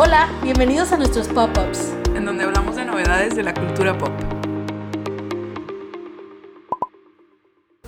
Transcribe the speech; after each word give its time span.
Hola, 0.00 0.28
bienvenidos 0.44 0.92
a 0.92 0.96
nuestros 0.96 1.26
pop-ups. 1.26 1.92
en 2.14 2.24
donde 2.24 2.44
hablamos 2.44 2.76
de 2.76 2.84
novedades 2.84 3.34
de 3.34 3.42
la 3.42 3.52
cultura 3.52 3.98
pop. 3.98 4.12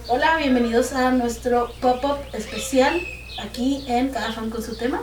Hola, 0.09 0.37
bienvenidos 0.39 0.93
a 0.93 1.13
nuestro 1.13 1.71
pop-up 1.81 2.19
especial 2.33 3.01
aquí 3.41 3.85
en 3.87 4.09
Cada 4.09 4.33
fan 4.33 4.51
con 4.51 4.61
su 4.61 4.77
tema. 4.77 5.03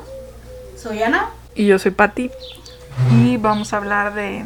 Soy 0.75 1.01
Ana. 1.01 1.29
Y 1.56 1.65
yo 1.67 1.79
soy 1.79 1.92
Patti 1.92 2.29
y 3.13 3.37
vamos 3.37 3.71
a 3.71 3.78
hablar 3.78 4.13
de 4.13 4.46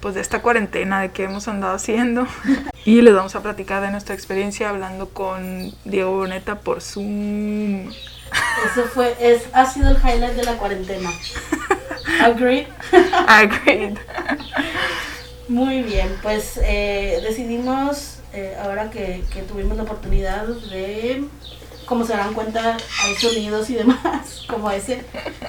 pues 0.00 0.14
de 0.14 0.22
esta 0.22 0.40
cuarentena, 0.40 1.02
de 1.02 1.10
qué 1.10 1.24
hemos 1.24 1.46
andado 1.46 1.74
haciendo 1.74 2.26
y 2.86 3.02
les 3.02 3.14
vamos 3.14 3.36
a 3.36 3.42
platicar 3.42 3.82
de 3.82 3.90
nuestra 3.90 4.14
experiencia 4.14 4.70
hablando 4.70 5.10
con 5.10 5.74
Diego 5.84 6.16
Boneta 6.16 6.60
por 6.60 6.80
Zoom. 6.80 7.90
Eso 8.64 8.84
fue, 8.84 9.16
es, 9.20 9.42
ha 9.52 9.66
sido 9.66 9.90
el 9.90 9.96
highlight 9.96 10.34
de 10.34 10.44
la 10.44 10.56
cuarentena. 10.56 11.10
Agreed. 12.20 12.66
Agreed. 13.26 13.98
Muy 15.48 15.82
bien, 15.82 16.08
pues 16.22 16.58
eh, 16.62 17.20
decidimos, 17.22 18.18
eh, 18.32 18.56
ahora 18.62 18.90
que, 18.90 19.22
que 19.32 19.42
tuvimos 19.42 19.76
la 19.76 19.82
oportunidad 19.82 20.46
de, 20.46 21.24
como 21.84 22.06
se 22.06 22.14
darán 22.14 22.32
cuenta, 22.32 22.78
hay 23.02 23.14
sonidos 23.16 23.68
y 23.68 23.74
demás, 23.74 24.44
como 24.48 24.70
ese, 24.70 25.04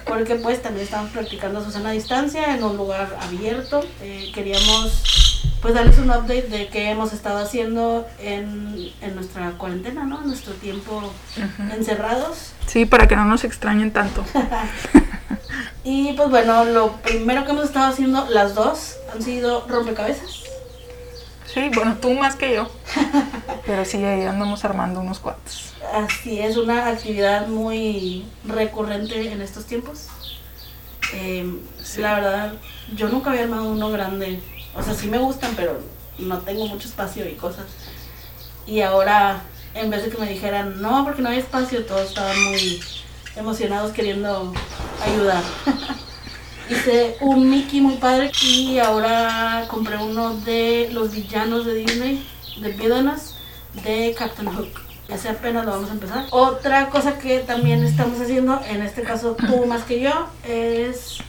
porque 0.06 0.36
pues 0.36 0.62
también 0.62 0.86
estamos 0.86 1.12
practicando 1.12 1.64
Susana 1.64 1.90
a 1.90 1.94
distancia 1.94 2.56
en 2.56 2.64
un 2.64 2.76
lugar 2.76 3.18
abierto. 3.22 3.86
Eh, 4.02 4.32
queríamos 4.34 5.25
pues 5.66 5.74
darles 5.74 5.98
un 5.98 6.12
update 6.12 6.44
de 6.44 6.68
qué 6.68 6.92
hemos 6.92 7.12
estado 7.12 7.40
haciendo 7.40 8.06
en, 8.20 8.92
en 9.02 9.16
nuestra 9.16 9.50
cuarentena, 9.54 10.04
¿no? 10.04 10.22
En 10.22 10.28
nuestro 10.28 10.54
tiempo 10.54 11.12
encerrados. 11.74 12.52
Sí, 12.68 12.86
para 12.86 13.08
que 13.08 13.16
no 13.16 13.26
nos 13.26 13.44
extrañen 13.44 13.92
tanto. 13.92 14.24
Y 15.84 16.14
pues 16.14 16.30
bueno, 16.30 16.66
lo 16.66 16.94
primero 16.98 17.46
que 17.46 17.52
hemos 17.52 17.66
estado 17.66 17.92
haciendo 17.92 18.28
las 18.30 18.54
dos 18.54 18.96
han 19.12 19.24
sido 19.24 19.66
rompecabezas. 19.68 20.44
Sí, 21.52 21.72
bueno, 21.74 21.98
tú 22.00 22.12
más 22.14 22.36
que 22.36 22.54
yo. 22.54 22.70
Pero 23.66 23.86
sí, 23.86 24.04
ahí 24.04 24.24
andamos 24.24 24.66
armando 24.66 25.00
unos 25.00 25.18
cuantos. 25.20 25.74
Así 25.94 26.42
es, 26.42 26.58
una 26.58 26.88
actividad 26.90 27.48
muy 27.48 28.26
recurrente 28.46 29.32
en 29.32 29.42
estos 29.42 29.66
tiempos. 29.66 30.10
Eh, 31.14 31.52
Sí. 31.84 32.02
La 32.02 32.16
verdad, 32.16 32.54
yo 32.96 33.10
nunca 33.10 33.30
había 33.30 33.44
armado 33.44 33.70
uno 33.70 33.92
grande. 33.92 34.40
O 34.76 34.84
sea, 34.84 34.94
sí 34.94 35.08
me 35.08 35.18
gustan, 35.18 35.54
pero 35.56 35.80
no 36.20 36.40
tengo 36.40 36.68
mucho 36.68 36.88
espacio 36.88 37.28
y 37.28 37.34
cosas. 37.34 37.66
Y 38.68 38.82
ahora, 38.82 39.44
en 39.74 39.90
vez 39.90 40.04
de 40.04 40.10
que 40.10 40.18
me 40.18 40.30
dijeran, 40.30 40.82
no, 40.82 41.04
porque 41.04 41.22
no 41.22 41.30
hay 41.30 41.40
espacio, 41.40 41.86
todos 41.86 42.10
estaban 42.10 42.42
muy 42.46 42.82
emocionados 43.36 43.92
queriendo 43.92 44.54
ayudar. 45.04 45.44
Hice 46.70 47.18
un 47.22 47.50
Mickey 47.50 47.80
muy 47.80 47.98
padre 47.98 48.32
y 48.42 48.80
ahora 48.80 49.66
compré 49.70 49.98
uno 49.98 50.36
de 50.38 50.90
los 50.92 51.12
villanos 51.12 51.66
de 51.66 51.76
Disney, 51.76 52.28
de 52.60 52.70
villanos, 52.72 53.36
de 53.84 54.16
Captain 54.18 54.52
Hook. 54.52 54.82
Ese 55.08 55.30
apenas 55.30 55.66
lo 55.66 55.72
vamos 55.72 55.90
a 55.92 55.94
empezar. 55.94 56.26
Otra 56.32 56.90
cosa 56.90 57.20
que 57.20 57.40
también 57.40 57.84
estamos 57.84 58.20
haciendo, 58.20 58.60
en 58.68 58.82
este 58.82 59.04
caso 59.04 59.36
tú 59.36 59.68
más 59.68 59.84
que 59.84 60.00
yo, 60.00 60.28
es 60.44 61.20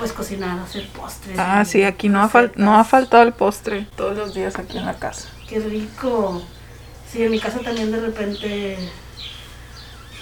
pues 0.00 0.12
cocinar, 0.12 0.58
hacer 0.58 0.88
postres. 0.88 1.38
Ah, 1.38 1.64
sí, 1.64 1.84
aquí 1.84 2.08
no 2.08 2.20
ha, 2.22 2.28
fal- 2.28 2.46
recetas. 2.48 2.56
no 2.64 2.76
ha 2.76 2.84
faltado 2.84 3.22
el 3.22 3.32
postre 3.32 3.86
todos 3.96 4.16
los 4.16 4.34
días 4.34 4.58
aquí 4.58 4.78
en 4.78 4.86
la 4.86 4.94
casa. 4.94 5.28
Qué 5.48 5.60
rico. 5.60 6.42
Sí, 7.12 7.22
en 7.22 7.30
mi 7.30 7.38
casa 7.38 7.60
también 7.60 7.92
de 7.92 8.00
repente, 8.00 8.78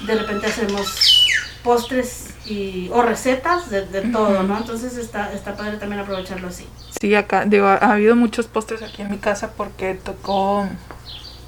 de 0.07 0.15
repente 0.15 0.47
hacemos 0.49 1.25
postres 1.63 2.35
y, 2.47 2.89
o 2.93 3.03
recetas 3.03 3.71
de, 3.71 3.87
de 3.87 4.03
todo, 4.03 4.43
¿no? 4.43 4.57
Entonces 4.59 4.97
está, 4.97 5.33
está 5.33 5.57
padre 5.57 5.77
también 5.77 6.01
aprovecharlo 6.01 6.49
así. 6.49 6.67
Sí, 7.01 7.15
acá, 7.15 7.45
digo, 7.45 7.67
ha, 7.67 7.75
ha 7.77 7.93
habido 7.93 8.17
muchos 8.17 8.47
postres 8.47 8.83
aquí 8.83 9.03
en 9.03 9.11
mi 9.11 9.19
casa 9.19 9.53
porque 9.57 9.95
tocó, 9.95 10.67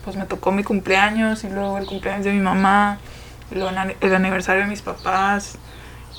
pues 0.04 0.16
me 0.16 0.24
tocó 0.26 0.52
mi 0.52 0.62
cumpleaños 0.62 1.44
y 1.44 1.48
luego 1.48 1.78
el 1.78 1.86
cumpleaños 1.86 2.24
de 2.24 2.32
mi 2.32 2.40
mamá, 2.40 2.98
y 3.50 3.54
luego 3.56 3.70
el 4.00 4.14
aniversario 4.14 4.62
de 4.62 4.68
mis 4.68 4.82
papás 4.82 5.56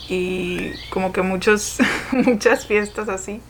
y 0.09 0.73
como 0.89 1.13
que 1.13 1.21
muchos, 1.21 1.77
muchas 2.11 2.65
fiestas 2.65 3.09
así. 3.09 3.41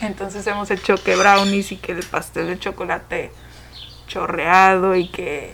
Entonces 0.00 0.46
hemos 0.46 0.70
hecho 0.70 0.94
que 0.96 1.16
brownies 1.16 1.72
y 1.72 1.76
que 1.76 1.92
el 1.92 2.04
pastel 2.04 2.46
de 2.46 2.58
chocolate 2.58 3.32
chorreado 4.06 4.94
y 4.94 5.08
que 5.08 5.52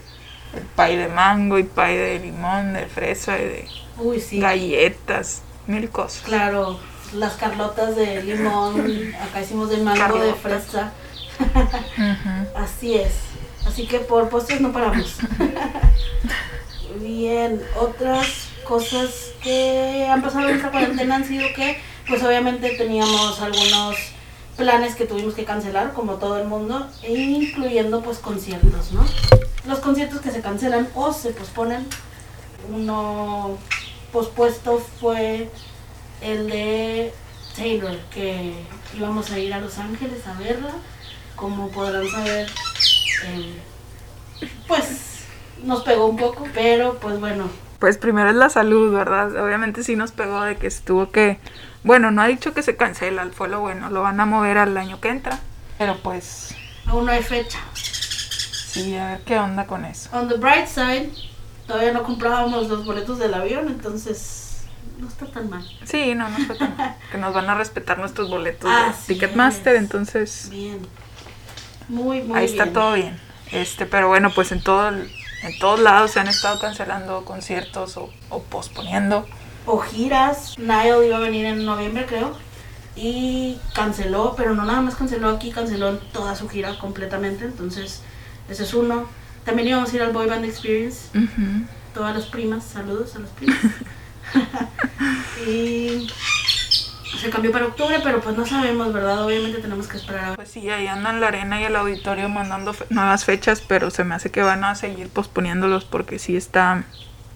el 0.53 0.61
pay 0.75 0.95
de 0.95 1.07
mango 1.07 1.57
y 1.59 1.63
pay 1.63 1.97
de 1.97 2.19
limón, 2.19 2.73
de 2.73 2.85
fresa 2.85 3.37
y 3.39 3.43
de 3.43 3.67
Uy, 3.97 4.21
sí. 4.21 4.39
galletas, 4.39 5.41
mil 5.67 5.89
cosas. 5.89 6.21
Claro, 6.23 6.79
las 7.13 7.33
carlotas 7.33 7.95
de 7.95 8.23
limón, 8.23 9.13
acá 9.21 9.41
hicimos 9.41 9.69
de 9.69 9.77
mango, 9.77 10.19
de 10.19 10.31
Carlotas. 10.33 10.39
fresa. 10.41 10.93
Así 12.55 12.95
es. 12.95 13.13
Así 13.65 13.87
que 13.87 13.99
por 13.99 14.29
postres 14.29 14.61
no 14.61 14.71
paramos. 14.71 15.17
Bien, 17.01 17.61
otras 17.75 18.47
cosas 18.65 19.31
que 19.41 20.07
han 20.09 20.21
pasado 20.21 20.49
en 20.49 20.57
esta 20.57 20.71
cuarentena 20.71 21.15
han 21.15 21.25
sido 21.25 21.47
que, 21.55 21.79
pues 22.07 22.21
obviamente 22.23 22.71
teníamos 22.71 23.39
algunos 23.41 23.95
planes 24.57 24.95
que 24.95 25.05
tuvimos 25.05 25.33
que 25.33 25.45
cancelar, 25.45 25.93
como 25.93 26.15
todo 26.15 26.37
el 26.37 26.47
mundo, 26.47 26.87
e 27.03 27.13
incluyendo 27.13 28.01
pues 28.01 28.19
conciertos, 28.19 28.91
¿no? 28.91 29.05
Los 29.65 29.79
conciertos 29.79 30.21
que 30.21 30.31
se 30.31 30.41
cancelan 30.41 30.89
o 30.95 31.13
se 31.13 31.31
posponen. 31.31 31.87
Uno 32.73 33.57
pospuesto 34.11 34.83
fue 34.99 35.49
el 36.21 36.49
de 36.49 37.13
Taylor, 37.55 37.97
que 38.13 38.53
íbamos 38.97 39.31
a 39.31 39.39
ir 39.39 39.53
a 39.53 39.59
Los 39.59 39.77
Ángeles 39.77 40.25
a 40.27 40.33
verla. 40.39 40.71
Como 41.35 41.69
podrán 41.69 42.07
saber, 42.09 42.49
eh, 43.25 43.59
pues 44.67 45.25
nos 45.63 45.83
pegó 45.83 46.05
un 46.05 46.17
poco, 46.17 46.47
pero 46.53 46.97
pues 46.99 47.19
bueno, 47.19 47.49
Pues 47.85 47.99
primero 47.99 48.31
es 48.31 48.35
la 48.35 48.49
salud, 48.49 48.91
¿verdad? 48.91 49.35
Obviamente 49.45 49.83
sí 49.83 49.95
nos 49.95 50.11
pegó 50.11 50.41
de 50.41 50.55
que 50.55 50.65
estuvo 50.65 51.11
que... 51.11 51.37
Bueno, 51.83 52.09
no 52.09 52.23
ha 52.23 52.25
dicho 52.25 52.51
que 52.51 52.63
se 52.63 52.75
cancela, 52.75 53.27
fue 53.31 53.47
lo 53.47 53.59
bueno, 53.59 53.91
lo 53.91 54.01
van 54.01 54.19
a 54.19 54.25
mover 54.25 54.57
al 54.57 54.75
año 54.75 54.99
que 54.99 55.09
entra. 55.09 55.37
Pero 55.77 55.95
pues 56.01 56.55
aún 56.87 57.05
no 57.05 57.11
hay 57.11 57.21
fecha. 57.21 57.59
sí, 57.75 58.95
a 58.97 59.09
ver 59.09 59.21
qué 59.21 59.37
onda 59.37 59.67
con 59.67 59.85
eso. 59.85 60.09
On 60.13 60.27
the 60.27 60.33
bright 60.33 60.65
side, 60.65 61.11
todavía 61.67 61.91
no 61.91 62.01
comprábamos 62.01 62.67
los 62.69 62.83
boletos 62.85 63.19
del 63.19 63.35
avión, 63.35 63.67
entonces 63.67 64.63
no 64.97 65.07
está 65.07 65.27
tan 65.27 65.47
mal. 65.51 65.63
Sí, 65.83 66.15
no, 66.15 66.27
no 66.27 66.37
fue 66.39 66.57
tan 66.57 66.75
mal, 66.75 66.95
que 67.11 67.19
nos 67.19 67.35
van 67.35 67.47
a 67.51 67.53
respetar 67.53 67.99
nuestros 67.99 68.29
boletos 68.31 68.67
de 69.07 69.13
Ticketmaster, 69.13 69.75
es. 69.75 69.81
entonces 69.83 70.47
Bien. 70.49 70.79
Muy, 71.87 72.23
muy 72.23 72.35
ahí 72.39 72.47
bien. 72.47 72.59
está 72.61 72.73
todo 72.73 72.93
bien. 72.93 73.19
Este, 73.51 73.85
pero 73.85 74.07
bueno, 74.07 74.31
pues 74.33 74.51
en 74.51 74.63
todo 74.63 74.89
el- 74.89 75.07
en 75.45 75.59
todos 75.59 75.79
lados 75.79 76.11
se 76.11 76.19
han 76.19 76.27
estado 76.27 76.59
cancelando 76.59 77.23
conciertos 77.23 77.97
o, 77.97 78.09
o 78.29 78.41
posponiendo. 78.41 79.25
O 79.65 79.79
giras. 79.79 80.57
Niall 80.57 81.05
iba 81.05 81.17
a 81.17 81.19
venir 81.19 81.45
en 81.45 81.65
noviembre, 81.65 82.05
creo. 82.05 82.35
Y 82.95 83.59
canceló, 83.73 84.33
pero 84.35 84.55
no 84.55 84.65
nada 84.65 84.81
más 84.81 84.95
canceló 84.95 85.29
aquí, 85.29 85.51
canceló 85.51 85.97
toda 85.97 86.35
su 86.35 86.49
gira 86.49 86.77
completamente. 86.79 87.45
Entonces, 87.45 88.01
ese 88.49 88.63
es 88.63 88.73
uno. 88.73 89.07
También 89.43 89.67
íbamos 89.67 89.93
a 89.93 89.95
ir 89.95 90.01
al 90.01 90.13
Boy 90.13 90.27
Band 90.27 90.45
Experience. 90.45 91.09
Ujú. 91.17 91.65
Todas 91.93 92.15
las 92.15 92.25
primas, 92.25 92.63
saludos 92.63 93.15
a 93.15 93.19
las 93.19 93.29
primas. 93.31 93.57
y 95.47 96.07
se 97.19 97.29
cambió 97.29 97.51
para 97.51 97.65
octubre, 97.67 97.99
pero 98.03 98.21
pues 98.21 98.35
no 98.37 98.45
sabemos, 98.45 98.91
¿verdad? 98.93 99.23
Obviamente 99.25 99.59
tenemos 99.59 99.87
que 99.87 99.97
esperar. 99.97 100.35
Pues 100.35 100.49
sí, 100.49 100.69
ahí 100.69 100.87
andan 100.87 101.19
la 101.21 101.27
arena 101.29 101.61
y 101.61 101.65
el 101.65 101.75
auditorio 101.75 102.29
mandando 102.29 102.73
fe- 102.73 102.85
nuevas 102.89 103.25
fechas, 103.25 103.61
pero 103.67 103.89
se 103.91 104.03
me 104.03 104.15
hace 104.15 104.31
que 104.31 104.41
van 104.41 104.63
a 104.63 104.75
seguir 104.75 105.09
posponiéndolos 105.09 105.85
porque 105.85 106.19
sí 106.19 106.35
está, 106.35 106.83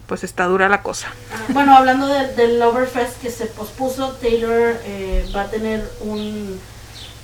pues 0.08 0.24
está 0.24 0.46
dura 0.46 0.70
la 0.70 0.82
cosa. 0.82 1.08
Bueno, 1.50 1.76
hablando 1.76 2.08
de- 2.08 2.34
del 2.36 2.60
Loverfest 2.60 3.22
que 3.22 3.30
se 3.32 3.46
pospuso, 3.48 4.14
Taylor 4.22 4.78
eh, 4.86 5.30
va 5.36 5.42
a 5.44 5.50
tener 5.50 5.90
un, 6.02 6.60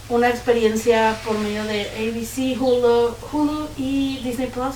una 0.10 0.30
experiencia 0.30 1.16
por 1.26 1.38
medio 1.40 1.64
de 1.66 1.82
ABC, 1.98 2.60
Hulu, 2.62 3.16
Hulu 3.32 3.68
y 3.78 4.18
Disney 4.24 4.48
Plus, 4.48 4.76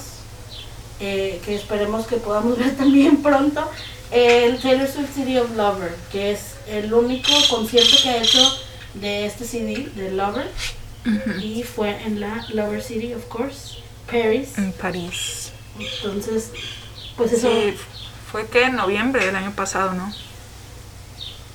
eh, 1.00 1.42
que 1.46 1.56
esperemos 1.56 2.08
que 2.08 2.18
podamos 2.18 2.58
ver 2.60 2.76
también 2.76 3.22
pronto. 3.22 3.70
El 4.12 4.60
Taylor 4.60 4.88
Swift 4.88 5.14
City 5.14 5.38
of 5.38 5.56
Lover, 5.56 5.96
que 6.12 6.32
es 6.32 6.56
el 6.70 6.94
único 6.94 7.32
concierto 7.50 7.96
que 8.04 8.10
ha 8.10 8.18
hecho 8.18 8.40
de 8.96 9.26
este 9.26 9.46
CD, 9.46 9.90
de 9.96 10.12
Lover, 10.12 10.50
y 11.42 11.64
fue 11.64 12.02
en 12.04 12.20
la 12.20 12.46
Lover 12.50 12.82
City, 12.84 13.14
of 13.14 13.26
course, 13.26 13.78
Paris. 14.12 14.58
En 14.58 14.72
París. 14.74 15.52
Entonces, 15.80 16.52
pues 17.16 17.34
eso. 17.34 17.50
Sí, 17.50 17.74
fue 18.32 18.48
que 18.48 18.64
en 18.64 18.76
noviembre 18.76 19.26
del 19.26 19.36
año 19.36 19.52
pasado, 19.56 19.94
¿no? 19.94 20.12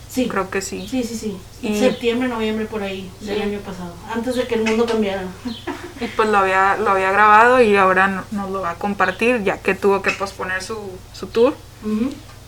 sí. 0.09 0.29
Creo 0.29 0.49
que 0.49 0.61
sí. 0.63 0.87
Sí, 0.89 1.03
sí, 1.03 1.17
sí. 1.17 1.37
Y- 1.61 1.77
Septiembre, 1.79 2.29
noviembre 2.29 2.67
por 2.67 2.83
ahí 2.85 3.11
del 3.21 3.43
año 3.43 3.59
pasado. 3.61 3.95
Antes 4.15 4.37
de 4.37 4.47
que 4.47 4.55
el 4.55 4.63
mundo 4.65 4.87
cambiara. 4.87 5.25
Y 6.01 6.07
pues 6.09 6.29
lo 6.29 6.39
había, 6.39 6.77
lo 6.77 6.91
había 6.91 7.13
grabado 7.13 7.63
y 7.63 7.77
ahora 7.77 8.09
no- 8.09 8.25
nos 8.33 8.51
lo 8.51 8.61
va 8.63 8.71
a 8.71 8.75
compartir, 8.75 9.43
ya 9.45 9.59
que 9.59 9.75
tuvo 9.77 10.03
que 10.03 10.11
posponer 10.11 10.61
su, 10.63 10.77
su 11.13 11.29
tour, 11.29 11.55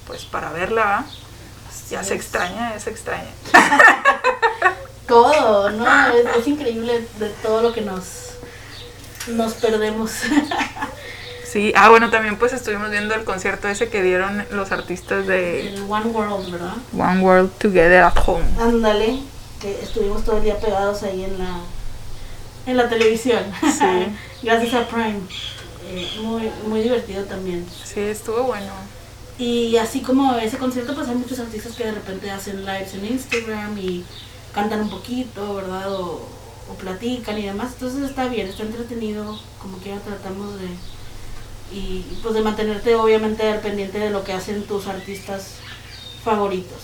pues 0.06 0.24
para 0.24 0.50
verla, 0.50 0.84
¿va? 0.84 1.06
Ya 1.90 2.02
se 2.02 2.14
extraña, 2.14 2.78
se 2.78 2.90
extraña. 2.90 3.30
Todo, 5.06 5.70
¿no? 5.70 5.86
Es, 6.08 6.26
es 6.36 6.46
increíble 6.48 7.06
de 7.20 7.28
todo 7.40 7.62
lo 7.62 7.72
que 7.72 7.80
nos, 7.80 8.32
nos 9.28 9.54
perdemos. 9.54 10.10
Sí, 11.56 11.72
ah, 11.74 11.88
bueno, 11.88 12.10
también 12.10 12.36
pues 12.36 12.52
estuvimos 12.52 12.90
viendo 12.90 13.14
el 13.14 13.24
concierto 13.24 13.66
ese 13.68 13.88
que 13.88 14.02
dieron 14.02 14.44
los 14.50 14.72
artistas 14.72 15.26
de 15.26 15.68
El 15.68 15.82
One 15.88 16.06
World, 16.06 16.50
¿verdad? 16.50 16.74
One 16.92 17.22
World 17.22 17.50
Together 17.56 18.02
at 18.02 18.18
Home. 18.26 18.44
Ándale, 18.60 19.20
que 19.58 19.80
estuvimos 19.80 20.22
todo 20.22 20.36
el 20.36 20.42
día 20.42 20.58
pegados 20.58 21.02
ahí 21.04 21.24
en 21.24 21.38
la, 21.38 21.60
en 22.66 22.76
la 22.76 22.90
televisión. 22.90 23.42
Sí. 23.62 24.08
Gracias 24.42 24.74
a 24.74 24.86
Prime. 24.86 25.20
Eh, 25.88 26.18
muy, 26.20 26.50
muy 26.66 26.82
divertido 26.82 27.24
también. 27.24 27.66
Sí, 27.84 28.00
estuvo 28.00 28.42
bueno. 28.42 28.72
Y 29.38 29.76
así 29.76 30.00
como 30.00 30.34
ese 30.36 30.58
concierto, 30.58 30.94
pues 30.94 31.08
hay 31.08 31.14
muchos 31.16 31.38
artistas 31.38 31.74
que 31.74 31.84
de 31.84 31.92
repente 31.92 32.30
hacen 32.30 32.64
lives 32.64 32.94
en 32.94 33.04
Instagram 33.06 33.76
y 33.78 34.04
cantan 34.54 34.80
un 34.82 34.90
poquito, 34.90 35.54
¿verdad? 35.56 35.92
O, 35.92 36.26
o 36.70 36.74
platican 36.78 37.38
y 37.38 37.46
demás. 37.46 37.72
Entonces 37.74 38.02
está 38.08 38.28
bien, 38.28 38.46
está 38.48 38.62
entretenido, 38.62 39.38
como 39.60 39.78
quiera 39.78 40.00
tratamos 40.00 40.58
de... 40.60 40.68
Y 41.70 42.02
pues 42.22 42.34
de 42.34 42.42
mantenerte 42.42 42.94
obviamente 42.94 43.48
al 43.50 43.60
pendiente 43.60 43.98
de 43.98 44.10
lo 44.10 44.24
que 44.24 44.32
hacen 44.32 44.66
tus 44.66 44.86
artistas 44.86 45.62
favoritos. 46.22 46.78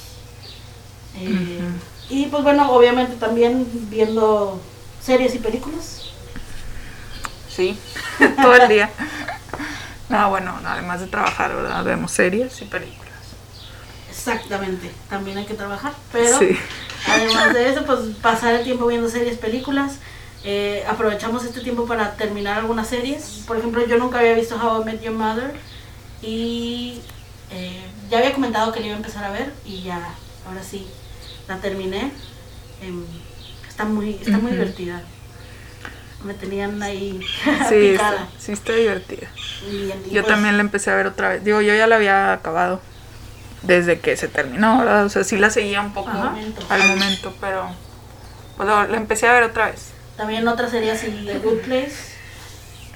Eh, 1.15 1.61
Y 2.09 2.27
pues 2.27 2.43
bueno, 2.43 2.73
obviamente 2.73 3.17
también 3.17 3.67
viendo 3.91 4.61
series 5.01 5.35
y 5.35 5.39
películas. 5.39 6.03
Sí, 7.49 7.79
todo 8.43 8.55
el 8.57 8.69
día. 8.69 8.91
No, 10.09 10.31
bueno, 10.31 10.59
además 10.65 11.01
de 11.01 11.07
trabajar, 11.07 11.55
¿verdad? 11.55 11.85
Vemos 11.85 12.13
series 12.13 12.61
y 12.61 12.65
películas. 12.67 13.03
Exactamente, 14.11 14.91
también 15.09 15.39
hay 15.39 15.47
que 15.47 15.55
trabajar, 15.55 15.93
pero 16.13 16.39
Sí. 16.39 16.57
además 17.09 17.55
de 17.55 17.71
eso, 17.71 17.85
pues 17.85 18.01
pasar 18.21 18.55
el 18.55 18.65
tiempo 18.65 18.87
viendo 18.87 19.09
series, 19.09 19.39
películas. 19.39 19.95
Eh, 20.45 20.85
aprovechamos 20.89 21.45
este 21.45 21.61
tiempo 21.61 21.87
para 21.87 22.15
terminar 22.17 22.59
algunas 22.59 22.89
series. 22.89 23.43
Por 23.47 23.57
ejemplo, 23.57 23.85
yo 23.87 23.97
nunca 23.99 24.19
había 24.19 24.35
visto 24.35 24.57
How 24.57 24.83
I 24.83 24.85
Met 24.85 25.03
Your 25.03 25.15
Mother 25.15 25.55
y 26.21 27.01
eh, 27.51 27.83
ya 28.11 28.19
había 28.19 28.33
comentado 28.35 28.73
que 28.73 28.81
la 28.81 28.87
iba 28.87 28.95
a 28.95 28.99
empezar 28.99 29.25
a 29.25 29.31
ver 29.31 29.53
y 29.65 29.83
ya, 29.83 30.15
ahora 30.47 30.63
sí, 30.63 30.87
la 31.49 31.57
terminé. 31.59 32.13
Em, 32.83 33.05
está 33.69 33.85
muy, 33.85 34.19
está 34.21 34.39
muy 34.39 34.53
divertida. 34.53 35.03
Me 36.25 36.35
tenían 36.35 36.83
ahí 36.83 37.21
Sí, 37.69 37.91
picada. 37.93 38.23
está, 38.23 38.29
sí 38.39 38.53
está 38.53 38.73
divertida. 38.75 39.29
Yo 40.11 40.23
pues, 40.23 40.27
también 40.27 40.57
la 40.57 40.61
empecé 40.63 40.91
a 40.91 40.95
ver 40.97 41.07
otra 41.07 41.31
vez. 41.31 41.45
Digo, 41.45 41.61
yo 41.61 41.75
ya 41.75 41.87
la 41.87 41.97
había 41.97 42.33
acabado 42.33 42.81
desde 43.63 44.01
que 44.01 44.17
se 44.17 44.29
terminó, 44.29 44.79
¿verdad? 44.79 45.05
O 45.05 45.09
sea, 45.09 45.25
sí 45.25 45.37
la 45.37 45.51
seguía 45.51 45.81
un 45.81 45.93
poco 45.93 46.11
Al 46.11 46.19
momento. 46.25 46.63
al 46.69 46.89
momento, 46.89 47.35
pero 47.41 47.71
pues 48.57 48.69
la 48.69 48.97
empecé 48.97 49.27
a 49.29 49.33
ver 49.33 49.45
otra 49.45 49.67
vez. 49.71 49.91
También 50.17 50.47
otra 50.47 50.69
serie 50.69 50.91
así, 50.93 51.07
The 51.27 51.39
Good 51.39 51.59
Place. 51.61 51.93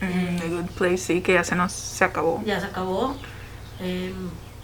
Mm, 0.00 0.38
The 0.38 0.48
Good 0.48 0.70
Place, 0.76 0.98
sí, 0.98 1.20
que 1.22 1.34
ya 1.34 1.44
se 1.44 1.54
nos 1.56 1.72
se 1.72 2.04
acabó. 2.04 2.42
ya 2.44 2.60
se 2.60 2.66
acabó. 2.66 3.16
Eh, 3.80 4.12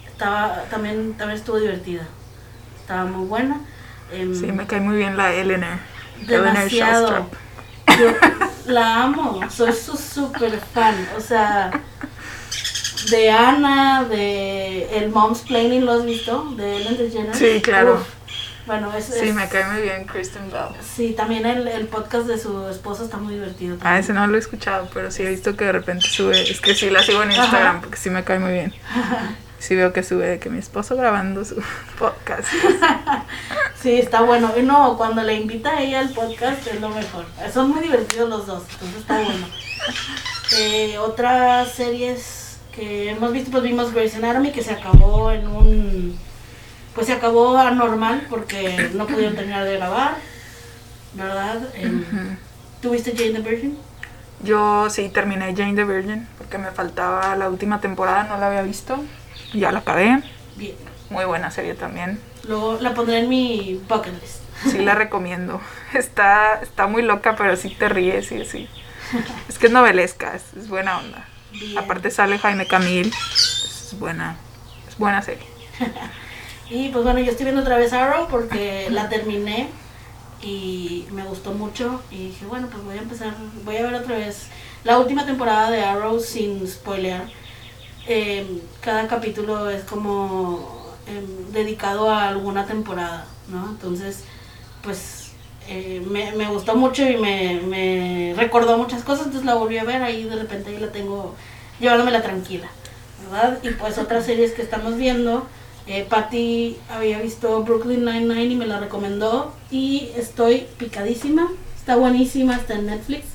estaba, 0.07 0.63
también, 0.69 1.13
también 1.15 1.39
estuvo 1.39 1.57
divertida. 1.57 2.03
Estaba 2.79 3.05
muy 3.05 3.27
buena. 3.27 3.61
Em, 4.11 4.33
Sí, 4.35 4.45
me 4.51 4.67
cae 4.67 4.79
muy 4.79 4.95
bien 4.97 5.17
la 5.17 5.33
Eleanor. 5.33 5.79
Eleanor 6.27 6.53
demasiado. 6.53 7.07
Shellstrop. 7.07 7.33
Yo 7.99 8.11
la 8.67 9.03
amo, 9.03 9.41
soy 9.49 9.73
su 9.73 9.95
super 9.97 10.59
fan. 10.73 11.07
O 11.17 11.19
sea, 11.21 11.71
de 13.09 13.31
Ana, 13.31 14.03
de 14.05 14.97
el 14.97 15.09
Mom's 15.09 15.41
Planning, 15.41 15.85
¿lo 15.85 15.93
has 15.93 16.05
visto? 16.05 16.43
De 16.55 16.77
Ellen 16.77 16.97
DeGeneres. 16.97 17.37
Sí, 17.37 17.61
claro. 17.61 17.95
Uf, 17.95 18.07
bueno, 18.65 18.93
es, 18.95 19.05
Sí, 19.05 19.27
es- 19.29 19.35
me 19.35 19.47
cae 19.49 19.65
muy 19.65 19.81
bien 19.81 20.05
Kristen 20.05 20.49
Bell. 20.49 20.69
Sí, 20.95 21.13
también 21.17 21.45
el, 21.45 21.67
el 21.67 21.87
podcast 21.87 22.27
de 22.27 22.37
su 22.39 22.67
esposa 22.69 23.03
está 23.03 23.17
muy 23.17 23.33
divertido. 23.35 23.75
Ah, 23.75 23.83
también. 23.83 24.03
ese 24.03 24.13
no 24.13 24.25
lo 24.27 24.35
he 24.35 24.39
escuchado, 24.39 24.87
pero 24.93 25.11
sí 25.11 25.23
he 25.23 25.29
visto 25.29 25.55
que 25.57 25.65
de 25.65 25.73
repente 25.73 26.07
sube. 26.07 26.41
Es 26.49 26.61
que 26.61 26.73
sí 26.73 26.89
la 26.89 27.03
sigo 27.03 27.21
en 27.23 27.31
Instagram 27.31 27.71
Ajá. 27.75 27.81
porque 27.81 27.97
sí 27.97 28.09
me 28.09 28.23
cae 28.23 28.39
muy 28.39 28.51
bien. 28.53 28.73
Sí 29.59 29.75
veo 29.77 29.93
que 29.93 30.03
sube 30.03 30.27
de 30.27 30.39
que 30.39 30.49
mi 30.49 30.59
esposo 30.59 30.97
grabando 30.97 31.45
su 31.45 31.55
podcast. 31.97 32.49
Sí, 33.83 33.99
está 33.99 34.21
bueno. 34.21 34.49
Y 34.57 34.61
no, 34.61 34.95
cuando 34.97 35.23
le 35.23 35.35
invita 35.35 35.71
a 35.71 35.81
ella 35.81 35.99
al 35.99 36.09
podcast 36.11 36.65
es 36.67 36.79
lo 36.79 36.87
mejor. 36.87 37.25
Son 37.53 37.69
muy 37.69 37.81
divertidos 37.81 38.29
los 38.29 38.47
dos, 38.47 38.63
entonces 38.71 39.01
está 39.01 39.21
bueno. 39.21 39.47
Eh, 40.55 40.99
otras 40.99 41.71
series 41.71 42.59
que 42.75 43.09
hemos 43.09 43.31
visto, 43.31 43.49
pues 43.49 43.63
vimos 43.63 43.91
Grey's 43.91 44.13
Anatomy, 44.13 44.51
que 44.51 44.61
se 44.61 44.71
acabó 44.71 45.31
en 45.31 45.47
un... 45.47 46.19
Pues 46.93 47.07
se 47.07 47.13
acabó 47.13 47.57
anormal 47.57 48.27
porque 48.29 48.91
no 48.93 49.07
pudieron 49.07 49.35
terminar 49.35 49.65
de 49.65 49.77
grabar, 49.77 50.15
¿verdad? 51.13 51.59
Em, 51.73 52.01
Ujú. 52.01 52.37
¿Tuviste 52.83 53.13
Jane 53.17 53.31
the 53.31 53.39
Virgin? 53.39 53.79
Yo 54.43 54.91
sí 54.91 55.09
terminé 55.09 55.55
Jane 55.55 55.73
the 55.73 55.85
Virgin 55.85 56.27
porque 56.37 56.59
me 56.59 56.69
faltaba 56.69 57.35
la 57.35 57.49
última 57.49 57.81
temporada, 57.81 58.25
no 58.25 58.37
la 58.37 58.47
había 58.47 58.61
visto. 58.61 59.03
Ya 59.53 59.71
la 59.71 59.79
acabé. 59.79 60.21
Bien. 60.55 60.75
Muy 61.09 61.25
buena 61.25 61.49
serie 61.49 61.73
también. 61.73 62.19
Luego 62.47 62.77
la 62.81 62.93
pondré 62.93 63.19
en 63.19 63.29
mi 63.29 63.79
bucket 63.87 64.13
list. 64.21 64.41
Sí 64.71 64.77
la 64.79 64.95
recomiendo. 64.95 65.61
Está, 65.93 66.59
está 66.61 66.87
muy 66.87 67.01
loca, 67.01 67.35
pero 67.35 67.55
sí 67.55 67.69
te 67.69 67.89
ríes 67.89 68.31
y 68.31 68.45
sí. 68.45 68.67
Es 69.47 69.59
que 69.59 69.67
es 69.67 69.71
novelesca, 69.71 70.35
es, 70.35 70.53
es 70.57 70.67
buena 70.69 70.97
onda. 70.97 71.27
Bien. 71.51 71.77
Aparte 71.77 72.09
sale 72.09 72.39
Jaime 72.39 72.65
Camil. 72.65 73.13
Es 73.33 73.95
buena, 73.99 74.37
es 74.87 74.97
buena 74.97 75.21
serie. 75.21 75.47
Y 76.69 76.89
pues 76.89 77.03
bueno, 77.03 77.19
yo 77.19 77.29
estoy 77.29 77.43
viendo 77.43 77.61
otra 77.61 77.77
vez 77.77 77.93
Arrow 77.93 78.27
porque 78.29 78.87
la 78.89 79.09
terminé 79.09 79.69
y 80.41 81.05
me 81.11 81.23
gustó 81.23 81.51
mucho 81.51 82.01
y 82.09 82.29
dije, 82.29 82.45
bueno, 82.45 82.67
pues 82.71 82.83
voy 82.83 82.97
a 82.97 83.01
empezar, 83.01 83.33
voy 83.63 83.77
a 83.77 83.83
ver 83.83 83.93
otra 83.93 84.17
vez 84.17 84.47
la 84.83 84.97
última 84.97 85.25
temporada 85.25 85.69
de 85.69 85.83
Arrow 85.83 86.19
sin 86.19 86.67
spoilear. 86.67 87.29
Em, 88.07 88.59
cada 88.81 89.07
capítulo 89.07 89.69
es 89.69 89.83
como 89.83 90.82
em, 91.07 91.51
dedicado 91.51 92.09
a 92.09 92.27
alguna 92.27 92.65
temporada, 92.65 93.25
¿no? 93.49 93.69
Entonces, 93.69 94.23
pues 94.81 95.31
eh, 95.67 96.03
me, 96.05 96.33
me 96.33 96.47
gustó 96.47 96.75
mucho 96.75 97.07
y 97.09 97.17
me, 97.17 97.61
me 97.65 98.33
recordó 98.37 98.77
muchas 98.77 99.03
cosas, 99.03 99.27
entonces 99.27 99.45
la 99.45 99.55
volví 99.55 99.77
a 99.77 99.83
ver 99.85 100.03
ahí 100.03 100.23
de 100.25 100.35
repente 100.35 100.69
ahí 100.69 100.77
la 100.77 100.91
tengo 100.91 101.35
llevándomela 101.79 102.21
tranquila, 102.21 102.67
¿verdad? 103.23 103.59
Y 103.63 103.69
pues 103.71 103.97
otras 103.97 104.25
series 104.27 104.51
que 104.51 104.61
estamos 104.61 104.97
viendo, 104.97 105.47
eh, 105.87 106.05
Patty 106.09 106.77
había 106.89 107.19
visto 107.19 107.63
Brooklyn 107.63 108.03
Nine-Nine 108.03 108.53
y 108.53 108.55
me 108.55 108.65
la 108.65 108.79
recomendó 108.79 109.53
y 109.71 110.09
estoy 110.17 110.67
picadísima, 110.77 111.49
está 111.77 111.95
buenísima, 111.95 112.55
está 112.55 112.73
en 112.73 112.87
Netflix, 112.87 113.25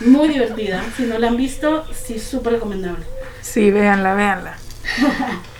muy 0.00 0.28
divertida, 0.28 0.82
si 0.96 1.04
no 1.04 1.18
la 1.18 1.28
han 1.28 1.36
visto, 1.36 1.84
sí, 1.92 2.18
súper 2.18 2.54
recomendable. 2.54 3.04
Sí, 3.40 3.70
véanla, 3.70 4.14
véanla. 4.14 4.56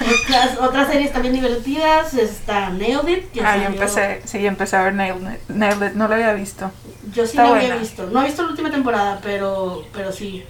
Otras, 0.00 0.58
otras 0.58 0.88
series 0.90 1.12
también 1.12 1.34
divertidas 1.34 2.14
está 2.14 2.70
Nailed 2.70 3.08
It, 3.08 3.30
que 3.32 3.40
Ah, 3.42 3.56
yo 3.58 3.64
empecé, 3.64 4.22
sí, 4.24 4.46
empecé 4.46 4.76
a 4.76 4.84
ver 4.84 4.94
Nailed 4.94 5.34
It, 5.34 5.48
Nailed 5.48 5.88
It, 5.90 5.94
no 5.94 6.08
la 6.08 6.14
había 6.16 6.32
visto. 6.32 6.70
Yo 7.12 7.24
sí 7.24 7.30
Está 7.36 7.44
la 7.50 7.56
había 7.56 7.76
visto. 7.76 8.06
No 8.06 8.22
he 8.22 8.26
visto 8.26 8.42
la 8.42 8.48
última 8.50 8.70
temporada, 8.70 9.20
pero, 9.22 9.84
pero 9.92 10.10
sí. 10.12 10.44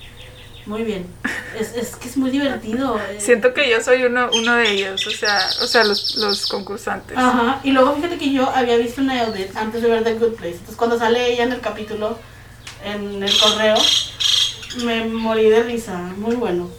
Muy 0.67 0.85
bien. 0.85 1.07
Es, 1.59 1.75
es 1.75 1.97
que 1.97 2.07
es 2.09 2.17
muy 2.17 2.31
divertido. 2.31 2.97
eh. 2.99 3.17
Siento 3.19 3.53
que 3.55 3.69
yo 3.69 3.81
soy 3.81 4.05
uno, 4.05 4.29
uno 4.35 4.55
de 4.55 4.71
ellos, 4.71 5.05
o 5.07 5.11
sea, 5.11 5.49
o 5.63 5.67
sea 5.67 5.83
los, 5.85 6.15
los 6.17 6.47
concursantes. 6.47 7.17
Ajá. 7.17 7.61
Y 7.65 7.73
luego 7.73 7.97
fíjate 7.97 8.19
que 8.19 8.31
yo 8.33 8.49
había 8.49 8.77
visto 8.77 9.01
Nailed 9.01 9.37
It 9.37 9.57
antes 9.57 9.83
de 9.83 9.89
ver 9.89 10.05
The 10.05 10.15
Good 10.15 10.35
Place. 10.35 10.53
Entonces 10.57 10.77
cuando 10.77 10.99
sale 10.99 11.33
ella 11.33 11.45
en 11.45 11.53
el 11.53 11.61
capítulo, 11.61 12.19
en 12.85 13.23
el 13.23 13.39
correo, 13.41 13.77
me 14.85 15.07
morí 15.07 15.49
de 15.49 15.63
risa. 15.65 15.99
Muy 15.99 16.37
bueno. 16.37 16.71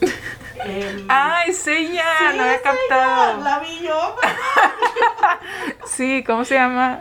Em, 0.64 1.06
¡Ay, 1.08 1.50
es 1.50 1.66
ella! 1.66 2.04
sí, 2.18 2.36
no 2.36 2.42
había 2.44 2.62
captado. 2.62 3.42
La 3.42 3.58
vi 3.60 3.80
yo. 3.84 4.16
Sí, 5.86 6.22
¿cómo 6.26 6.44
se 6.44 6.54
llama? 6.54 7.00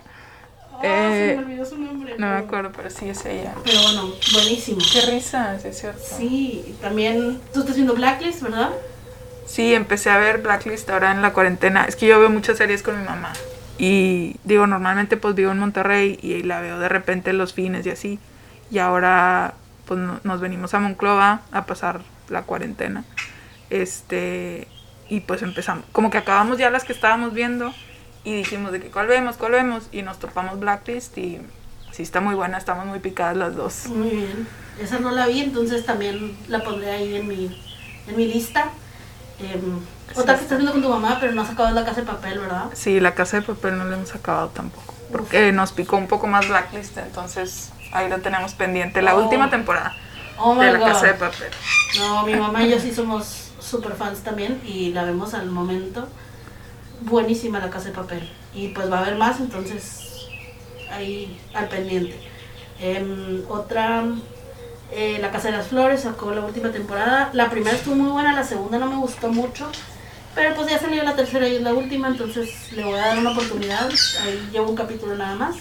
Ah, 0.73 0.79
se 0.81 1.31
Eh, 1.31 1.35
me 1.37 1.43
olvidó 1.43 1.65
su 1.65 1.77
nombre. 1.77 2.15
No 2.17 2.27
me 2.27 2.37
acuerdo, 2.37 2.71
pero 2.75 2.89
sí 2.89 3.07
es 3.09 3.25
ella. 3.25 3.53
Pero 3.63 3.81
bueno, 3.83 4.13
buenísimo. 4.33 4.79
Qué 4.91 5.01
risa, 5.01 5.57
sí 5.59 5.67
es 5.69 5.79
cierto. 5.79 6.01
Sí, 6.17 6.63
y 6.67 6.71
también 6.81 7.39
tú 7.53 7.61
estás 7.61 7.75
viendo 7.75 7.93
Blacklist, 7.93 8.41
¿verdad? 8.41 8.69
Sí, 9.45 9.73
empecé 9.73 10.09
a 10.09 10.17
ver 10.17 10.39
Blacklist 10.39 10.89
ahora 10.89 11.11
en 11.11 11.21
la 11.21 11.33
cuarentena. 11.33 11.85
Es 11.85 11.95
que 11.95 12.07
yo 12.07 12.19
veo 12.19 12.29
muchas 12.29 12.57
series 12.57 12.83
con 12.83 12.99
mi 12.99 13.05
mamá. 13.05 13.31
Y 13.77 14.35
digo, 14.43 14.67
normalmente 14.67 15.17
pues 15.17 15.35
vivo 15.35 15.51
en 15.51 15.59
Monterrey 15.59 16.19
y 16.21 16.43
la 16.43 16.59
veo 16.61 16.79
de 16.79 16.89
repente 16.89 17.33
los 17.33 17.53
fines 17.53 17.85
y 17.85 17.89
así. 17.91 18.19
Y 18.71 18.79
ahora 18.79 19.53
pues 19.85 19.99
no- 19.99 20.19
nos 20.23 20.39
venimos 20.41 20.73
a 20.73 20.79
Monclova 20.79 21.41
a 21.51 21.65
pasar 21.65 22.01
la 22.29 22.43
cuarentena. 22.43 23.03
Este, 23.71 24.67
y 25.09 25.21
pues 25.21 25.41
empezamos, 25.41 25.85
como 25.93 26.09
que 26.09 26.17
acabamos 26.17 26.57
ya 26.57 26.69
las 26.69 26.83
que 26.83 26.93
estábamos 26.93 27.33
viendo 27.33 27.73
y 28.23 28.35
dijimos 28.35 28.71
de 28.73 28.79
que 28.81 28.87
cuál 28.91 29.07
vemos, 29.07 29.37
cuál 29.37 29.53
vemos 29.53 29.87
y 29.91 30.01
nos 30.03 30.19
topamos 30.19 30.59
Blacklist 30.59 31.17
y 31.17 31.39
sí 31.91 32.03
está 32.03 32.19
muy 32.19 32.35
buena, 32.35 32.57
estamos 32.57 32.85
muy 32.85 32.99
picadas 32.99 33.35
las 33.37 33.55
dos. 33.55 33.87
Muy 33.87 34.09
bien. 34.09 34.47
Esa 34.79 34.99
no 34.99 35.11
la 35.11 35.25
vi, 35.27 35.39
entonces 35.41 35.85
también 35.85 36.37
la 36.49 36.59
pondré 36.63 36.91
ahí 36.91 37.15
en 37.15 37.27
mi, 37.27 37.61
en 38.07 38.15
mi 38.15 38.27
lista. 38.27 38.69
Em, 39.39 39.79
Otra 40.15 40.35
que 40.35 40.41
estás 40.43 40.57
viendo 40.57 40.73
con 40.73 40.81
tu 40.81 40.89
mamá, 40.89 41.17
pero 41.21 41.31
no 41.33 41.41
has 41.41 41.49
acabado 41.49 41.73
la 41.73 41.85
casa 41.85 42.01
de 42.01 42.07
papel, 42.07 42.39
¿verdad? 42.39 42.65
Sí, 42.73 42.99
la 42.99 43.13
casa 43.15 43.37
de 43.37 43.43
papel 43.43 43.77
no 43.77 43.85
la 43.85 43.95
hemos 43.95 44.13
acabado 44.13 44.49
tampoco. 44.49 44.93
Porque 45.13 45.51
nos 45.53 45.71
picó 45.71 45.95
un 45.95 46.07
poco 46.07 46.27
más 46.27 46.47
Blacklist, 46.47 46.97
entonces 46.97 47.71
ahí 47.93 48.09
lo 48.09 48.19
tenemos 48.19 48.53
pendiente. 48.53 49.01
La 49.01 49.15
Oh. 49.15 49.23
última 49.23 49.49
temporada 49.49 49.95
Oh 50.37 50.55
de 50.55 50.71
la 50.73 50.79
God. 50.79 50.87
casa 50.87 51.07
de 51.07 51.13
papel. 51.13 51.49
No, 51.97 52.25
mi 52.25 52.35
mamá 52.35 52.63
y 52.63 52.71
yo 52.71 52.79
sí 52.79 52.93
somos 52.93 53.50
super 53.71 53.93
fans 53.93 54.19
también 54.19 54.61
y 54.65 54.91
la 54.91 55.03
vemos 55.03 55.33
al 55.33 55.49
momento. 55.49 56.07
Buenísima 57.01 57.59
la 57.59 57.69
casa 57.69 57.87
de 57.89 57.95
papel. 57.95 58.29
Y 58.53 58.67
pues 58.69 58.91
va 58.91 58.99
a 58.99 59.01
haber 59.01 59.15
más, 59.15 59.39
entonces 59.39 60.27
ahí 60.91 61.39
al 61.53 61.69
pendiente. 61.69 62.15
Em, 62.79 63.43
otra, 63.47 64.03
eh, 64.91 65.17
La 65.21 65.31
Casa 65.31 65.49
de 65.49 65.57
las 65.57 65.67
Flores 65.67 66.01
sacó 66.01 66.31
la 66.31 66.41
última 66.41 66.71
temporada. 66.71 67.29
La 67.33 67.49
primera 67.49 67.75
estuvo 67.75 67.95
muy 67.95 68.11
buena, 68.11 68.33
la 68.33 68.43
segunda 68.43 68.77
no 68.77 68.87
me 68.87 68.97
gustó 68.97 69.29
mucho. 69.29 69.71
Pero 70.35 70.55
pues 70.55 70.69
ya 70.69 70.79
salió 70.79 71.03
la 71.03 71.15
tercera 71.15 71.47
y 71.47 71.55
es 71.55 71.61
la 71.61 71.73
última, 71.73 72.07
entonces 72.07 72.71
le 72.73 72.83
voy 72.83 72.93
a 72.97 73.07
dar 73.07 73.19
una 73.19 73.31
oportunidad. 73.31 73.89
Ahí 74.23 74.49
llevo 74.51 74.69
un 74.69 74.75
capítulo 74.75 75.15
nada 75.15 75.35
más. 75.35 75.55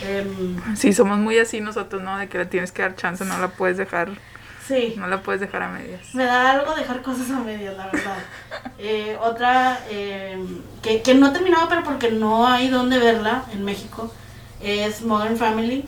Em, 0.00 0.56
Sí, 0.76 0.92
somos 0.92 1.18
muy 1.18 1.38
así 1.38 1.60
nosotros, 1.60 2.02
¿no? 2.02 2.18
De 2.18 2.28
que 2.28 2.38
le 2.38 2.46
tienes 2.46 2.72
que 2.72 2.82
dar 2.82 2.96
chance, 2.96 3.24
no 3.24 3.38
la 3.38 3.48
puedes 3.48 3.76
dejar, 3.76 4.10
sí. 4.66 4.94
no 4.96 5.06
la 5.08 5.22
puedes 5.22 5.40
dejar 5.40 5.62
a 5.62 5.68
medias. 5.68 6.14
Me 6.14 6.24
da 6.24 6.50
algo 6.52 6.74
dejar 6.74 7.02
cosas 7.02 7.30
a 7.30 7.38
medias, 7.40 7.76
la 7.76 7.86
verdad. 7.86 8.18
Eh, 8.84 9.16
otra 9.20 9.78
eh, 9.90 10.44
que, 10.82 11.02
que 11.02 11.14
no 11.14 11.28
he 11.28 11.30
terminado, 11.30 11.68
pero 11.68 11.84
porque 11.84 12.10
no 12.10 12.48
hay 12.48 12.66
dónde 12.68 12.98
verla 12.98 13.44
en 13.52 13.64
México, 13.64 14.12
es 14.60 15.02
Modern 15.02 15.36
Family. 15.36 15.84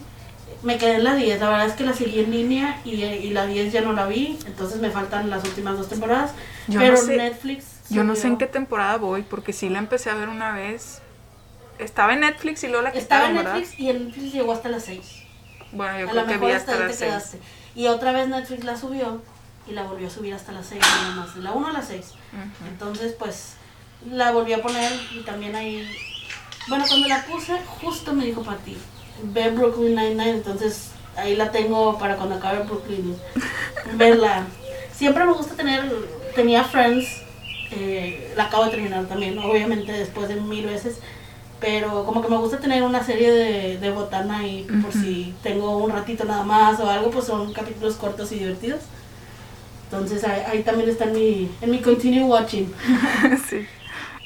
Me 0.63 0.79
quedé 0.79 0.95
en 0.97 1.05
la 1.05 1.15
10, 1.17 1.41
la 1.41 1.49
verdad 1.51 1.67
es 1.67 1.73
que 1.73 1.85
la 1.85 1.93
seguí 1.93 2.21
en 2.21 2.31
línea 2.31 2.81
y, 2.85 3.03
y 3.03 3.31
la 3.31 3.47
10 3.47 3.73
ya 3.73 3.81
no 3.81 3.93
la 3.95 4.07
vi, 4.07 4.39
entonces 4.47 4.81
me 4.81 4.91
faltan 4.91 5.29
las 5.29 5.43
últimas 5.45 5.77
dos 5.77 5.89
temporadas. 5.89 6.33
Yo 6.69 6.79
pero 6.79 6.93
no 6.95 7.01
sé- 7.03 7.17
Netflix. 7.17 7.65
Yo 7.91 8.05
no 8.05 8.15
sé 8.15 8.29
en 8.29 8.39
qué 8.39 8.47
temporada 8.47 8.97
voy, 8.97 9.23
porque 9.23 9.53
sí 9.53 9.69
la 9.69 9.79
empecé 9.81 10.11
a 10.11 10.15
ver 10.15 10.29
una 10.29 10.53
vez. 10.53 11.01
Estaba 11.81 12.13
en 12.15 12.21
Netflix 12.21 12.63
y 12.63 12.69
luego 12.69 12.83
la 12.83 12.91
Estaba 12.91 13.27
quitaron, 13.27 13.31
en 13.31 13.37
¿verdad? 13.45 13.55
Netflix 13.59 13.81
y 13.81 13.91
en 13.91 14.05
Netflix 14.07 14.33
llegó 14.33 14.53
hasta 14.53 14.69
las 14.69 14.85
6. 14.85 15.01
Bueno, 15.73 15.99
yo 15.99 16.09
a 16.09 16.11
creo 16.13 16.27
que 16.27 16.39
vi 16.39 16.53
hasta 16.53 16.77
las 16.79 16.93
te 16.93 16.95
seis. 16.97 17.11
quedaste. 17.11 17.39
Y 17.75 17.87
otra 17.89 18.13
vez 18.13 18.29
Netflix 18.29 18.65
la 18.65 18.77
subió 18.77 19.21
y 19.67 19.73
la 19.73 19.85
volvió 19.85 20.09
a 20.09 20.11
subir 20.11 20.35
hasta 20.35 20.53
las 20.53 20.67
6 20.67 20.81
nada 20.81 21.15
más, 21.17 21.35
de 21.35 21.43
la 21.43 21.53
1 21.53 21.67
a 21.67 21.73
las 21.73 21.89
6. 21.89 22.05
Ujú. 22.05 22.69
Entonces, 22.69 23.15
pues, 23.19 23.55
la 24.11 24.33
volví 24.33 24.53
a 24.53 24.63
poner 24.63 24.93
y 25.13 25.21
también 25.21 25.57
ahí... 25.57 25.89
Bueno, 26.69 26.85
cuando 26.89 27.09
la 27.09 27.25
puse, 27.25 27.59
justo 27.81 28.13
me 28.13 28.25
dijo 28.25 28.43
Pati, 28.43 28.77
ve 29.23 29.51
Brooklyn 29.51 29.95
Nine-Nine, 29.95 30.31
entonces 30.31 30.91
ahí 31.17 31.37
la 31.37 31.51
tengo 31.51 31.99
para 31.99 32.17
cuando 32.17 32.37
acabe 32.37 32.65
Brooklyn, 32.65 33.17
verla. 33.95 34.45
Siempre 34.93 35.25
me 35.25 35.33
gusta 35.33 35.55
tener, 35.55 35.91
tenía 36.35 36.65
Friends, 36.65 37.23
eh, 37.71 38.33
la 38.37 38.45
acabo 38.45 38.65
de 38.65 38.71
terminar 38.71 39.07
también, 39.07 39.39
obviamente 39.39 39.93
después 39.93 40.29
de 40.29 40.37
mil 40.37 40.67
veces, 40.67 40.99
pero 41.65 42.05
como 42.05 42.21
que 42.21 42.29
me 42.29 42.37
gusta 42.37 42.59
tener 42.59 42.83
una 42.83 43.03
serie 43.03 43.33
de, 43.33 43.79
de 43.79 43.91
botana 43.91 44.41
ahí 44.41 44.67
por 44.69 44.91
Ujú. 44.91 45.01
si 45.01 45.35
tengo 45.43 45.79
un 45.79 45.91
ratito 45.91 46.27
nada 46.27 46.43
más 46.43 46.79
o 46.79 46.91
algo, 46.91 47.11
pues 47.11 47.25
son 47.25 47.55
capítulos 47.55 47.95
cortos 47.95 48.31
y 48.33 48.41
divertidos. 48.41 48.83
Entonces 49.85 50.25
ahí, 50.25 50.43
ahí 50.47 50.63
también 50.63 50.91
está 50.91 51.05
en 51.05 51.15
mi, 51.15 51.51
en 51.63 51.71
mi 51.71 51.81
continue 51.81 52.25
watching. 52.25 52.71
sí. 53.49 53.67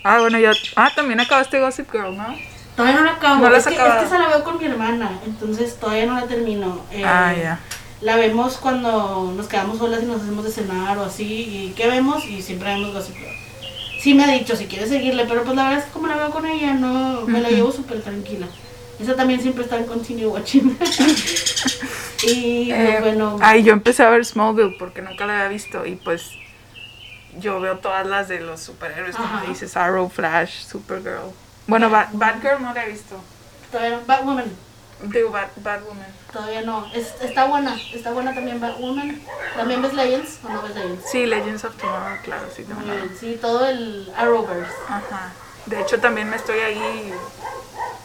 Ah, 0.02 0.18
bueno, 0.18 0.36
ya. 0.40 0.50
Ah, 0.74 0.90
también 0.92 1.20
acabaste 1.20 1.60
Gossip 1.60 1.88
Girl, 1.92 2.16
¿no? 2.16 2.26
Todavía 2.74 2.98
no 2.98 3.04
la 3.04 3.12
acabo. 3.12 3.44
No 3.44 3.50
la 3.50 3.58
es, 3.58 3.66
que, 3.68 3.74
es 3.74 3.80
que 3.80 4.04
esa 4.04 4.18
la 4.18 4.28
veo 4.30 4.42
con 4.42 4.58
mi 4.58 4.64
hermana, 4.64 5.20
entonces 5.24 5.76
todavía 5.78 6.06
no 6.06 6.14
la 6.14 6.26
termino. 6.26 6.80
Eh, 6.90 7.04
ah, 7.04 7.32
ya. 7.40 7.60
La 8.00 8.16
vemos 8.16 8.56
cuando 8.56 9.32
nos 9.36 9.46
quedamos 9.46 9.78
solas 9.78 10.02
y 10.02 10.06
nos 10.06 10.22
hacemos 10.22 10.42
de 10.44 10.50
cenar 10.50 10.98
o 10.98 11.04
así. 11.04 11.24
¿Y 11.24 11.74
qué 11.76 11.86
vemos? 11.86 12.24
Y 12.24 12.42
siempre 12.42 12.74
vemos 12.74 12.92
Gossip 12.92 13.14
Girl. 13.16 13.47
Sí 14.08 14.14
me 14.14 14.24
ha 14.24 14.28
dicho 14.28 14.56
si 14.56 14.64
quiere 14.64 14.86
seguirle, 14.88 15.26
pero 15.28 15.42
pues 15.44 15.54
la 15.54 15.64
verdad 15.64 15.80
es 15.80 15.84
que 15.84 15.90
como 15.90 16.06
la 16.06 16.16
veo 16.16 16.30
con 16.30 16.46
ella, 16.46 16.72
no 16.72 17.26
me 17.26 17.42
la 17.42 17.50
llevo 17.50 17.70
súper 17.70 18.00
tranquila. 18.00 18.46
Esa 18.98 19.14
también 19.14 19.38
siempre 19.42 19.64
está 19.64 19.76
en 19.76 19.84
continue 19.84 20.24
watching. 20.28 20.78
y 22.22 22.68
pues, 22.70 22.78
Eh, 22.80 22.98
bueno, 23.02 23.36
Ay, 23.42 23.62
yo 23.64 23.74
empecé 23.74 24.02
a 24.04 24.08
ver 24.08 24.24
Smallville 24.24 24.76
porque 24.78 25.02
nunca 25.02 25.26
la 25.26 25.34
había 25.34 25.48
visto 25.48 25.84
y 25.84 25.96
pues 25.96 26.30
yo 27.38 27.60
veo 27.60 27.76
todas 27.80 28.06
las 28.06 28.28
de 28.28 28.40
los 28.40 28.60
superhéroes, 28.60 29.14
como 29.14 29.28
Ajá. 29.28 29.46
dices, 29.46 29.76
Arrow, 29.76 30.08
Flash, 30.08 30.62
Supergirl. 30.64 31.30
Bueno, 31.66 31.90
Bat- 31.90 32.08
Batgirl 32.12 32.62
no 32.62 32.72
la 32.72 32.86
he 32.86 32.90
visto. 32.90 33.14
no. 33.74 34.00
Batwoman, 34.06 34.46
Digo, 35.02 35.30
Bat, 35.30 35.50
Batwoman. 35.56 36.06
todavía 36.32 36.62
no. 36.62 36.84
Es- 36.92 37.14
está 37.20 37.44
buena, 37.46 37.76
está 37.94 38.10
buena 38.12 38.34
también 38.34 38.60
Batwoman. 38.60 39.20
¿También 39.56 39.80
ves 39.82 39.94
Legends 39.94 40.40
o 40.44 40.48
no 40.48 40.62
ves 40.62 40.74
Legends? 40.74 41.10
Sí, 41.10 41.24
Legends 41.26 41.64
of 41.64 41.76
Tomorrow, 41.76 42.18
claro, 42.24 42.46
sí. 42.54 42.64
Muy 42.64 42.84
bien, 42.84 43.16
sí, 43.18 43.38
todo 43.40 43.66
el 43.66 44.12
Arrowverse. 44.16 44.72
Ajá. 44.88 45.32
De 45.66 45.80
hecho, 45.80 46.00
también 46.00 46.28
me 46.28 46.36
estoy 46.36 46.58
ahí, 46.60 47.12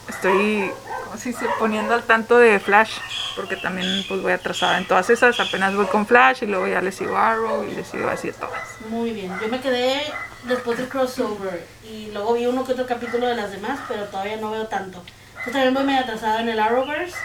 estoy, 0.10 0.72
¿cómo 1.06 1.18
se 1.18 1.30
dice? 1.30 1.46
Poniendo 1.60 1.94
al 1.94 2.04
tanto 2.04 2.38
de 2.38 2.60
Flash, 2.60 2.98
porque 3.36 3.56
también 3.56 4.04
pues 4.08 4.22
voy 4.22 4.32
atrasada 4.34 4.78
en 4.78 4.86
todas 4.88 5.10
esas, 5.10 5.40
apenas 5.40 5.76
voy 5.76 5.86
con 5.88 6.06
Flash 6.06 6.44
y 6.44 6.46
luego 6.48 6.68
ya 6.68 6.82
le 6.82 6.92
sigo 6.92 7.18
Arrow 7.18 7.64
y 7.64 7.72
le 7.76 7.84
sigo 7.86 8.10
así 8.10 8.30
a 8.30 8.34
todas. 8.34 8.62
Muy 8.90 9.12
bien, 9.12 9.32
yo 9.42 9.48
me 9.48 9.60
quedé 9.62 10.02
después 10.44 10.78
del 10.78 10.90
crossover 10.90 11.66
y 11.84 12.12
luego 12.12 12.34
vi 12.34 12.46
uno 12.46 12.64
que 12.66 12.74
otro 12.74 12.86
capítulo 12.86 13.28
de 13.28 13.36
las 13.36 13.52
demás, 13.52 13.80
pero 13.88 14.04
todavía 14.06 14.38
no 14.38 14.52
veo 14.52 14.68
tanto. 14.68 15.02
Yo 15.46 15.52
también 15.52 15.74
voy 15.74 15.84
medio 15.84 16.02
atrasada 16.02 16.42
en 16.42 16.50
el 16.50 16.60
Arrowverse. 16.60 17.16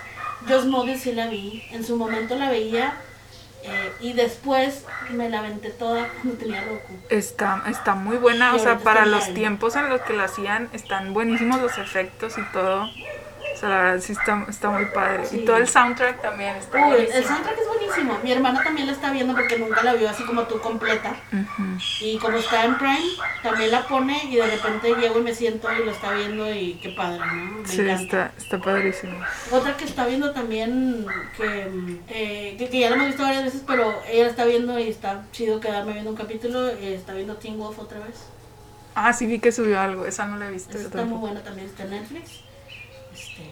Just 0.49 0.67
Mobile 0.67 0.99
sí 0.99 1.13
la 1.13 1.27
vi, 1.27 1.65
en 1.73 1.85
su 1.85 1.97
momento 1.97 2.37
la 2.37 2.49
veía 2.49 2.95
eh, 3.65 3.93
y 4.01 4.13
después 4.13 4.85
me 5.11 5.29
la 5.29 5.41
aventé 5.41 5.71
toda 5.71 6.07
cuando 6.09 6.39
tenía 6.39 6.63
Roku. 6.65 6.95
Está, 7.11 7.65
está 7.69 7.95
muy 7.95 8.17
buena, 8.17 8.53
Y 8.53 8.57
o 8.57 8.59
sea, 8.61 8.79
para 8.79 9.05
los 9.05 9.25
bien. 9.25 9.35
tiempos 9.35 9.75
en 9.75 9.89
los 9.89 10.01
que 10.03 10.13
lo 10.13 10.23
hacían, 10.23 10.69
están 10.73 11.13
buenísimos 11.13 11.61
los 11.61 11.77
efectos 11.79 12.39
y 12.39 12.43
todo. 12.53 12.89
O 13.59 13.61
sea, 13.61 13.69
la 13.71 13.83
verdad 13.83 14.01
sí 14.01 14.13
está, 14.13 14.47
está 14.49 14.71
muy 14.71 14.85
padre. 14.87 15.27
Sí. 15.27 15.41
Y 15.41 15.45
todo 15.45 15.57
el 15.57 15.67
soundtrack 15.67 16.23
también 16.23 16.55
está 16.55 16.79
Uy, 16.87 17.09
el 17.13 17.25
soundtrack 17.25 17.59
es 17.59 17.67
buenísimo. 17.67 18.17
Mi 18.23 18.31
hermana 18.31 18.63
también 18.63 18.87
la 18.87 18.93
está 18.93 19.11
viendo 19.11 19.35
porque 19.35 19.59
nunca 19.59 19.83
la 19.83 19.95
vio 19.95 20.09
así 20.09 20.23
como 20.23 20.45
tú 20.45 20.61
completa. 20.61 21.17
Y 22.01 22.19
como 22.19 22.39
está 22.39 22.65
en 22.65 22.79
Prime, 22.79 23.01
también 23.43 23.73
la 23.73 23.83
pone 23.89 24.23
y 24.27 24.37
de 24.37 24.47
repente 24.47 24.95
llego 24.95 25.19
y 25.19 25.23
me 25.23 25.35
siento 25.35 25.69
y 25.73 25.85
lo 25.85 25.91
está 25.91 26.13
viendo 26.13 26.49
y 26.55 26.75
qué 26.75 26.91
padre, 26.91 27.19
¿no? 27.27 27.35
Me 27.63 27.67
Sí, 27.67 27.81
encanta. 27.81 28.03
está, 28.03 28.33
está 28.39 28.59
padrísimo. 28.61 29.19
Otra 29.51 29.77
que 29.77 29.85
está 29.87 30.07
viendo 30.07 30.31
también, 30.33 31.05
que, 31.37 31.69
eh, 32.11 32.55
que, 32.57 32.69
que 32.71 32.79
ya 32.79 32.91
la 32.91 32.95
hemos 32.95 33.09
visto 33.09 33.25
varias 33.25 33.43
veces, 33.43 33.63
pero 33.67 34.01
ella 34.09 34.29
está 34.29 34.45
viendo 34.45 34.79
y 34.79 34.89
está 34.89 35.25
chido 35.33 35.59
quedarme 35.59 35.95
viendo 35.95 36.11
un 36.11 36.17
capítulo, 36.17 36.69
eh, 36.69 36.95
está 36.95 37.13
viendo 37.13 37.35
Teen 37.39 37.59
Wolf 37.59 37.77
otra 37.81 37.99
vez. 37.99 38.15
Ah, 38.95 39.13
sí 39.13 39.27
vi 39.27 39.41
que 39.41 39.51
subió 39.51 39.81
algo, 39.81 40.07
esa 40.07 40.27
no 40.27 40.37
la 40.37 40.47
he 40.47 40.53
visto. 40.53 40.77
Esa 40.77 40.87
está 40.87 41.05
muy 41.05 41.19
buena 41.19 41.41
también, 41.43 41.67
está 41.67 41.83
en 41.83 41.91
Netflix. 41.91 42.45
Este, 43.19 43.43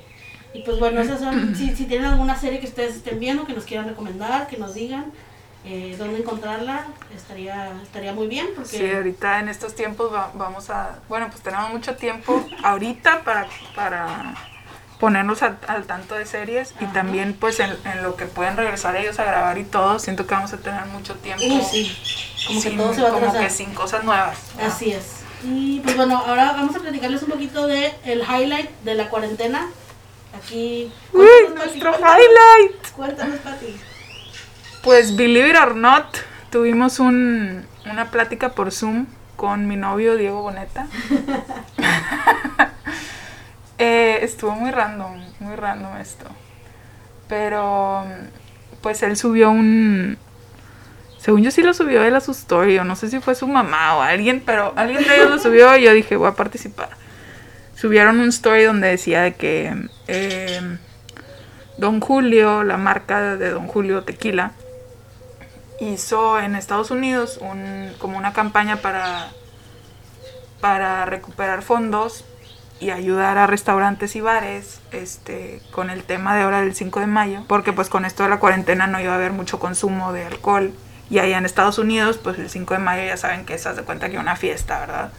y 0.54 0.62
pues 0.62 0.78
bueno, 0.78 1.00
esas 1.00 1.20
son, 1.20 1.54
si, 1.56 1.74
si 1.76 1.84
tienen 1.86 2.06
alguna 2.06 2.38
serie 2.38 2.60
que 2.60 2.66
ustedes 2.66 2.96
estén 2.96 3.18
viendo, 3.20 3.44
que 3.46 3.52
nos 3.52 3.64
quieran 3.64 3.88
recomendar, 3.88 4.46
que 4.46 4.56
nos 4.56 4.74
digan 4.74 5.12
eh, 5.64 5.96
dónde 5.98 6.20
encontrarla, 6.20 6.86
estaría, 7.14 7.72
estaría 7.82 8.12
muy 8.12 8.28
bien, 8.28 8.46
porque... 8.54 8.78
Sí, 8.78 8.90
ahorita 8.94 9.40
en 9.40 9.48
estos 9.48 9.74
tiempos 9.74 10.12
va- 10.14 10.30
vamos 10.34 10.70
a, 10.70 11.00
bueno, 11.08 11.26
pues 11.28 11.42
tenemos 11.42 11.70
mucho 11.70 11.96
tiempo 11.96 12.48
ahorita 12.62 13.22
para, 13.24 13.48
para 13.74 14.34
ponernos 15.00 15.42
al, 15.42 15.58
al 15.66 15.84
tanto 15.84 16.14
de 16.14 16.24
series 16.24 16.72
y 16.80 16.86
también 16.86 17.34
pues 17.34 17.60
en, 17.60 17.76
en 17.84 18.02
lo 18.02 18.16
que 18.16 18.24
pueden 18.26 18.56
regresar 18.56 18.96
ellos 18.96 19.18
a 19.18 19.24
grabar 19.24 19.58
y 19.58 19.64
todo, 19.64 19.98
siento 19.98 20.26
que 20.26 20.34
vamos 20.34 20.52
a 20.52 20.58
tener 20.58 20.86
mucho 20.86 21.16
tiempo. 21.16 21.44
Uy, 21.44 21.60
sí, 21.62 21.96
como 22.46 22.62
que 22.62 22.68
sin- 22.70 22.78
todo 22.78 22.94
se 22.94 23.02
va 23.02 23.08
a 23.08 23.10
como 23.12 23.32
que 23.32 23.50
sin 23.50 23.74
cosas 23.74 24.04
nuevas. 24.04 24.38
¿no? 24.58 24.64
Así 24.66 24.92
es. 24.92 25.15
Y 25.44 25.80
pues 25.80 25.96
bueno, 25.96 26.22
ahora 26.26 26.52
vamos 26.52 26.74
a 26.76 26.80
platicarles 26.80 27.22
un 27.22 27.30
poquito 27.30 27.66
de 27.66 27.92
el 28.04 28.20
highlight 28.20 28.70
de 28.84 28.94
la 28.94 29.08
cuarentena. 29.08 29.68
Aquí. 30.36 30.90
Uy, 31.12 31.26
Pati, 31.46 31.54
nuestro 31.54 31.92
highlight. 31.92 32.90
Cuéntanos, 32.94 33.38
Pati. 33.40 33.76
Pues 34.82 35.16
believe 35.16 35.50
it 35.50 35.56
or 35.56 35.74
not, 35.74 36.16
tuvimos 36.50 37.00
un, 37.00 37.66
una 37.90 38.10
plática 38.10 38.50
por 38.52 38.72
Zoom 38.72 39.06
con 39.36 39.66
mi 39.68 39.76
novio 39.76 40.16
Diego 40.16 40.42
Boneta. 40.42 40.86
Eh, 43.78 44.20
estuvo 44.22 44.52
muy 44.52 44.70
random, 44.70 45.20
muy 45.38 45.54
random 45.54 45.98
esto. 45.98 46.24
Pero 47.28 48.06
pues 48.80 49.02
él 49.02 49.18
subió 49.18 49.50
un... 49.50 50.16
Según 51.26 51.42
yo 51.42 51.50
sí 51.50 51.60
lo 51.60 51.74
subió 51.74 52.04
él 52.04 52.14
a 52.14 52.20
su 52.20 52.30
story, 52.30 52.78
o 52.78 52.84
no 52.84 52.94
sé 52.94 53.10
si 53.10 53.18
fue 53.18 53.34
su 53.34 53.48
mamá 53.48 53.96
o 53.96 54.00
alguien, 54.00 54.40
pero 54.46 54.72
alguien 54.76 55.02
de 55.02 55.16
ellos 55.16 55.28
lo 55.28 55.38
subió 55.40 55.76
y 55.76 55.82
yo 55.82 55.92
dije, 55.92 56.14
voy 56.14 56.28
a 56.28 56.34
participar. 56.34 56.90
Subieron 57.74 58.20
un 58.20 58.28
story 58.28 58.62
donde 58.62 58.86
decía 58.86 59.22
de 59.22 59.34
que 59.34 59.88
eh, 60.06 60.78
Don 61.78 61.98
Julio, 62.00 62.62
la 62.62 62.76
marca 62.76 63.34
de 63.34 63.50
Don 63.50 63.66
Julio 63.66 64.04
Tequila, 64.04 64.52
hizo 65.80 66.38
en 66.38 66.54
Estados 66.54 66.92
Unidos 66.92 67.40
un, 67.40 67.90
como 67.98 68.16
una 68.16 68.32
campaña 68.32 68.76
para, 68.76 69.32
para 70.60 71.06
recuperar 71.06 71.62
fondos 71.62 72.24
y 72.78 72.90
ayudar 72.90 73.36
a 73.36 73.48
restaurantes 73.48 74.14
y 74.14 74.20
bares 74.20 74.80
este, 74.92 75.60
con 75.72 75.90
el 75.90 76.04
tema 76.04 76.36
de 76.36 76.42
ahora 76.42 76.60
del 76.60 76.76
5 76.76 77.00
de 77.00 77.08
mayo, 77.08 77.42
porque 77.48 77.72
pues 77.72 77.88
con 77.88 78.04
esto 78.04 78.22
de 78.22 78.28
la 78.28 78.38
cuarentena 78.38 78.86
no 78.86 79.00
iba 79.00 79.10
a 79.10 79.16
haber 79.16 79.32
mucho 79.32 79.58
consumo 79.58 80.12
de 80.12 80.24
alcohol 80.24 80.72
Y 81.08 81.18
allá 81.20 81.38
en 81.38 81.46
Estados 81.46 81.78
Unidos, 81.78 82.18
pues 82.18 82.38
el 82.38 82.50
5 82.50 82.74
de 82.74 82.80
mayo 82.80 83.04
ya 83.04 83.16
saben 83.16 83.44
que 83.44 83.58
se 83.58 83.68
hace 83.68 83.82
cuenta 83.82 84.10
que 84.10 84.18
una 84.18 84.36
fiesta, 84.36 84.80
¿verdad? 84.80 85.10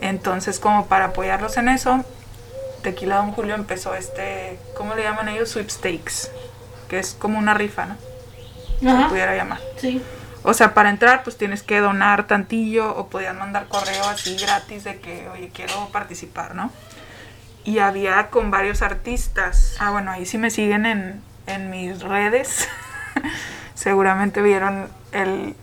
Entonces, 0.00 0.58
como 0.58 0.86
para 0.86 1.06
apoyarlos 1.06 1.56
en 1.56 1.68
eso, 1.68 2.04
Tequila 2.82 3.16
Don 3.16 3.32
Julio 3.32 3.54
empezó 3.54 3.94
este, 3.94 4.58
¿cómo 4.76 4.94
le 4.94 5.02
llaman 5.02 5.28
ellos? 5.28 5.50
Sweepstakes, 5.50 6.30
que 6.88 6.98
es 6.98 7.16
como 7.18 7.38
una 7.38 7.54
rifa, 7.54 7.86
¿no? 7.86 7.96
Se 8.80 9.08
pudiera 9.08 9.34
llamar. 9.34 9.60
Sí. 9.78 10.02
O 10.42 10.52
sea, 10.52 10.74
para 10.74 10.90
entrar, 10.90 11.22
pues 11.22 11.38
tienes 11.38 11.62
que 11.62 11.80
donar 11.80 12.26
tantillo 12.26 12.94
o 12.94 13.08
podías 13.08 13.34
mandar 13.34 13.66
correo 13.68 14.04
así 14.04 14.36
gratis 14.36 14.84
de 14.84 15.00
que, 15.00 15.26
oye, 15.30 15.50
quiero 15.54 15.88
participar, 15.90 16.54
¿no? 16.54 16.70
Y 17.64 17.78
había 17.78 18.28
con 18.28 18.50
varios 18.50 18.82
artistas. 18.82 19.76
Ah, 19.78 19.90
bueno, 19.90 20.10
ahí 20.10 20.26
sí 20.26 20.36
me 20.36 20.50
siguen 20.50 20.84
en, 20.84 21.22
en 21.46 21.70
mis 21.70 22.02
redes. 22.02 22.68
Seguramente 23.74 24.40
vieron 24.42 24.88
el, 25.12 25.54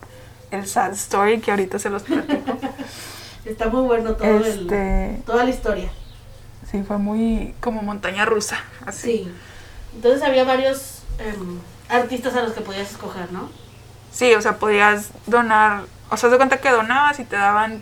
el 0.52 0.68
sad 0.68 0.92
story 0.94 1.40
que 1.40 1.52
ahorita 1.52 1.80
se 1.80 1.90
los 1.90 2.04
platico. 2.04 2.58
Está 3.46 3.70
muy 3.70 3.82
bueno 3.84 4.14
todo 4.14 4.28
Este- 4.46 5.16
el, 5.16 5.24
toda 5.24 5.44
la 5.44 5.50
historia. 5.50 5.90
Sí, 6.70 6.84
fue 6.84 6.98
muy 6.98 7.56
como 7.60 7.82
montaña 7.82 8.26
rusa, 8.26 8.58
así. 8.86 9.02
Sí. 9.26 9.32
Entonces 9.96 10.22
había 10.24 10.44
varios 10.44 11.04
em, 11.20 11.60
artistas 11.90 12.36
a 12.36 12.44
los 12.44 12.54
que 12.54 12.62
podías 12.62 12.92
escoger, 12.92 13.32
¿no? 13.32 13.50
Sí, 14.12 14.34
o 14.36 14.42
sea, 14.42 14.58
podías 14.58 15.10
donar, 15.26 15.84
o 16.10 16.18
sea, 16.18 16.30
se 16.30 16.38
cuenta 16.38 16.58
que 16.58 16.70
donabas 16.70 17.20
y 17.20 17.24
te 17.26 17.36
daban 17.36 17.82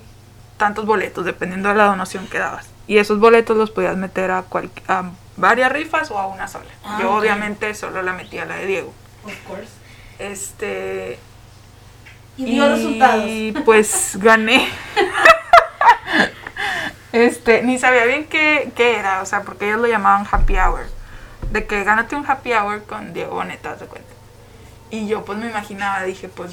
tantos 0.57 0.86
boletos, 0.86 1.25
dependiendo 1.25 1.69
de 1.69 1.75
la 1.75 1.86
donación 1.86 2.27
que 2.27 2.39
dabas. 2.39 2.65
Y 2.88 2.98
esos 2.98 3.19
boletos 3.19 3.55
los 3.57 3.69
podías 3.69 3.95
meter 3.98 4.31
a, 4.31 4.43
cual- 4.43 4.71
a 4.88 5.12
varias 5.38 5.71
rifas 5.71 6.09
o 6.12 6.17
a 6.17 6.27
una 6.27 6.48
sola. 6.48 6.65
Ah, 6.83 6.98
Yo 7.01 7.13
obviamente 7.13 7.74
solo 7.75 8.01
la 8.01 8.13
metí 8.13 8.38
a 8.39 8.45
la 8.45 8.55
de 8.55 8.65
Diego. 8.65 8.93
Of 9.25 9.33
course. 9.48 9.67
Este... 10.20 11.18
Y 12.38 12.46
dio 12.46 12.70
resultados. 12.70 13.26
Y 13.28 13.52
pues 13.66 14.18
gané. 14.22 14.68
este, 17.12 17.64
ni 17.64 17.78
sabía 17.80 18.06
bien 18.06 18.26
qué, 18.28 18.72
qué 18.76 18.98
era, 18.98 19.22
o 19.22 19.26
sea, 19.26 19.42
porque 19.42 19.68
ellos 19.68 19.82
lo 19.82 19.88
llamaban 19.88 20.26
happy 20.30 20.56
hour. 20.58 20.86
De 21.52 21.66
que 21.66 21.84
gánate 21.84 22.16
un 22.16 22.26
happy 22.30 22.54
hour 22.54 22.84
con 22.84 23.14
Diego 23.14 23.36
Boneta, 23.36 23.76
de 23.76 23.86
cuenta. 23.88 24.10
Y 24.92 25.08
yo 25.08 25.26
pues 25.26 25.38
me 25.40 25.50
imaginaba, 25.50 26.04
dije, 26.04 26.30
pues, 26.30 26.52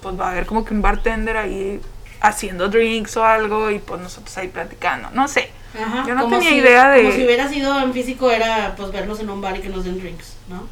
pues 0.00 0.18
va 0.18 0.28
a 0.28 0.30
haber 0.30 0.46
como 0.46 0.64
que 0.64 0.74
un 0.74 0.82
bartender 0.82 1.36
ahí 1.36 1.80
haciendo 2.20 2.68
drinks 2.68 3.16
o 3.16 3.24
algo 3.24 3.70
y 3.70 3.78
pues 3.80 4.00
nosotros 4.00 4.36
ahí 4.38 4.48
platicando. 4.48 5.10
No 5.12 5.26
sé. 5.28 5.50
Ajá, 5.80 6.04
Yo 6.06 6.14
no 6.14 6.28
tenía 6.28 6.50
si- 6.50 6.56
idea 6.56 6.90
de- 6.90 7.02
Como 7.02 7.14
si 7.14 7.24
hubiera 7.24 7.48
sido 7.48 7.78
en 7.80 7.92
físico, 7.92 8.30
era 8.30 8.74
pues 8.76 8.92
vernos 8.92 9.18
en 9.20 9.30
un 9.30 9.40
bar 9.40 9.56
y 9.56 9.60
que 9.60 9.68
nos 9.68 9.84
den 9.84 9.98
drinks, 10.00 10.36
¿no? 10.48 10.66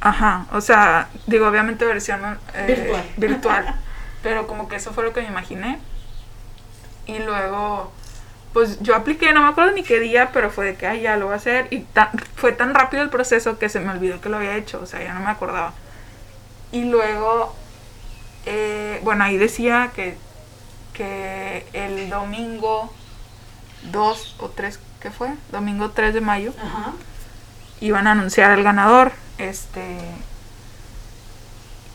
Ajá, 0.00 0.46
o 0.52 0.60
sea, 0.60 1.08
digo, 1.26 1.46
obviamente 1.46 1.84
versión 1.84 2.38
eh, 2.54 2.64
Virtual. 2.66 3.04
virtual, 3.16 3.74
pero 4.22 4.46
como 4.46 4.68
que 4.68 4.76
eso 4.76 4.92
fue 4.92 5.04
lo 5.04 5.12
que 5.12 5.20
me 5.22 5.28
imaginé. 5.28 5.78
Y 7.06 7.18
luego, 7.18 7.92
pues 8.52 8.80
yo 8.80 8.94
apliqué, 8.94 9.32
no 9.32 9.42
me 9.42 9.48
acuerdo 9.48 9.72
ni 9.72 9.82
qué 9.82 10.00
día, 10.00 10.30
pero 10.32 10.50
fue 10.50 10.64
de 10.66 10.74
que, 10.76 10.86
ay, 10.86 11.02
ya 11.02 11.16
lo 11.16 11.26
voy 11.26 11.34
a 11.34 11.36
hacer. 11.36 11.66
Y 11.70 11.80
tan- 11.80 12.10
fue 12.36 12.52
tan 12.52 12.74
rápido 12.74 13.02
el 13.02 13.10
proceso 13.10 13.58
que 13.58 13.68
se 13.68 13.80
me 13.80 13.90
olvidó 13.90 14.20
que 14.20 14.28
lo 14.28 14.36
había 14.38 14.56
hecho, 14.56 14.80
o 14.82 14.86
sea, 14.86 15.02
ya 15.02 15.12
no 15.12 15.20
me 15.20 15.30
acordaba. 15.30 15.72
Y 16.72 16.84
luego, 16.84 17.54
eh, 18.46 19.00
bueno, 19.02 19.24
ahí 19.24 19.36
decía 19.36 19.90
que, 19.94 20.16
que 20.94 21.66
el 21.72 22.08
domingo 22.08 22.92
2 23.92 24.36
o 24.38 24.48
3, 24.50 24.78
¿qué 25.00 25.10
fue? 25.10 25.30
Domingo 25.50 25.90
3 25.90 26.14
de 26.14 26.20
mayo 26.20 26.52
Ajá. 26.62 26.92
iban 27.80 28.06
a 28.06 28.12
anunciar 28.12 28.50
al 28.50 28.62
ganador, 28.62 29.12
este 29.40 29.98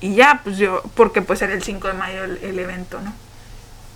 y 0.01 0.15
ya, 0.15 0.41
pues 0.43 0.57
yo, 0.57 0.83
porque 0.93 1.21
pues 1.21 1.41
era 1.41 1.53
el 1.53 1.63
5 1.63 1.87
de 1.87 1.93
mayo 1.93 2.23
el, 2.25 2.37
el 2.43 2.59
evento, 2.59 2.99
¿no? 3.01 3.13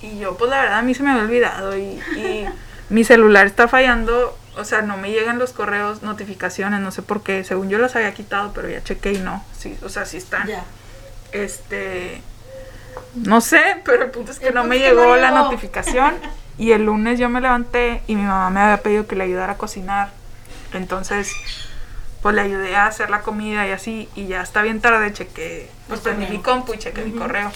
Y 0.02 0.18
yo, 0.18 0.38
pues 0.38 0.50
la 0.50 0.62
verdad 0.62 0.80
a 0.80 0.82
mí 0.82 0.94
se 0.96 1.04
me 1.04 1.12
había 1.12 1.24
olvidado 1.24 1.78
y, 1.78 2.02
y 2.16 2.46
mi 2.90 3.04
celular 3.04 3.46
está 3.46 3.68
fallando, 3.68 4.38
o 4.58 4.64
sea, 4.64 4.82
no 4.82 4.98
me 4.98 5.12
llegan 5.12 5.38
los 5.40 5.52
correos, 5.52 6.02
notificaciones, 6.02 6.80
no 6.80 6.92
sé 6.92 7.02
por 7.02 7.22
qué, 7.22 7.44
según 7.44 7.70
yo 7.70 7.78
las 7.78 7.96
había 7.96 8.14
quitado, 8.14 8.54
pero 8.54 8.70
ya 8.70 8.84
chequé 8.84 9.14
y 9.14 9.20
no, 9.20 9.44
sí, 9.58 9.78
o 9.84 9.90
sea, 9.90 10.06
sí 10.06 10.18
están. 10.18 10.48
Ya. 10.48 10.64
Este, 11.32 12.22
no 13.16 13.42
sé, 13.42 13.62
pero 13.84 14.04
el 14.04 14.12
punto 14.12 14.32
es 14.32 14.40
que 14.40 14.52
no 14.52 14.64
me 14.64 14.80
llegó 14.80 15.04
no 15.04 15.16
la 15.16 15.30
llegó. 15.32 15.44
notificación 15.44 16.16
y 16.58 16.72
el 16.72 16.86
lunes 16.86 17.20
yo 17.20 17.30
me 17.30 17.42
levanté 17.42 18.02
y 18.08 18.16
mi 18.16 18.24
mamá 18.24 18.50
me 18.50 18.60
había 18.62 18.82
pedido 18.82 19.06
que 19.06 19.16
le 19.16 19.26
ayudara 19.26 19.54
a 19.54 19.58
cocinar. 19.58 20.12
Entonces, 20.74 21.32
pues 22.22 22.36
le 22.36 22.42
ayudé 22.42 22.76
a 22.76 22.88
hacer 22.88 23.10
la 23.10 23.22
comida 23.22 23.68
y 23.68 23.72
así 23.72 24.10
y 24.16 24.28
ya 24.28 24.42
está 24.42 24.62
bien 24.62 24.82
tarde, 24.82 25.14
chequé, 25.14 25.70
pues 25.88 26.02
prendí 26.02 26.26
correo. 26.26 26.38
mi 26.38 26.44
compu 26.44 26.74
y 26.74 26.78
chequé 26.78 27.04
mi 27.04 27.18
correo. 27.18 27.52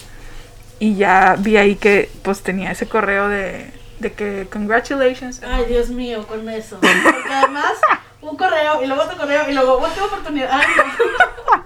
Y 0.78 0.96
ya 0.96 1.36
vi 1.38 1.56
ahí 1.56 1.76
que 1.76 2.10
pues 2.22 2.42
tenía 2.42 2.70
ese 2.70 2.88
correo 2.88 3.28
de, 3.28 3.70
de 4.00 4.12
que 4.12 4.46
congratulations. 4.50 5.42
Ay, 5.42 5.66
Dios 5.66 5.90
mío, 5.90 6.26
con 6.26 6.48
eso. 6.48 6.78
Porque 6.80 7.32
además, 7.32 7.72
un 8.20 8.36
correo 8.36 8.82
y 8.82 8.86
luego 8.86 9.02
otro 9.02 9.16
correo 9.16 9.48
y 9.48 9.52
luego 9.52 9.78
otra 9.78 10.04
oportunidad. 10.04 10.50
Ay, 10.52 10.66
no. 10.76 11.64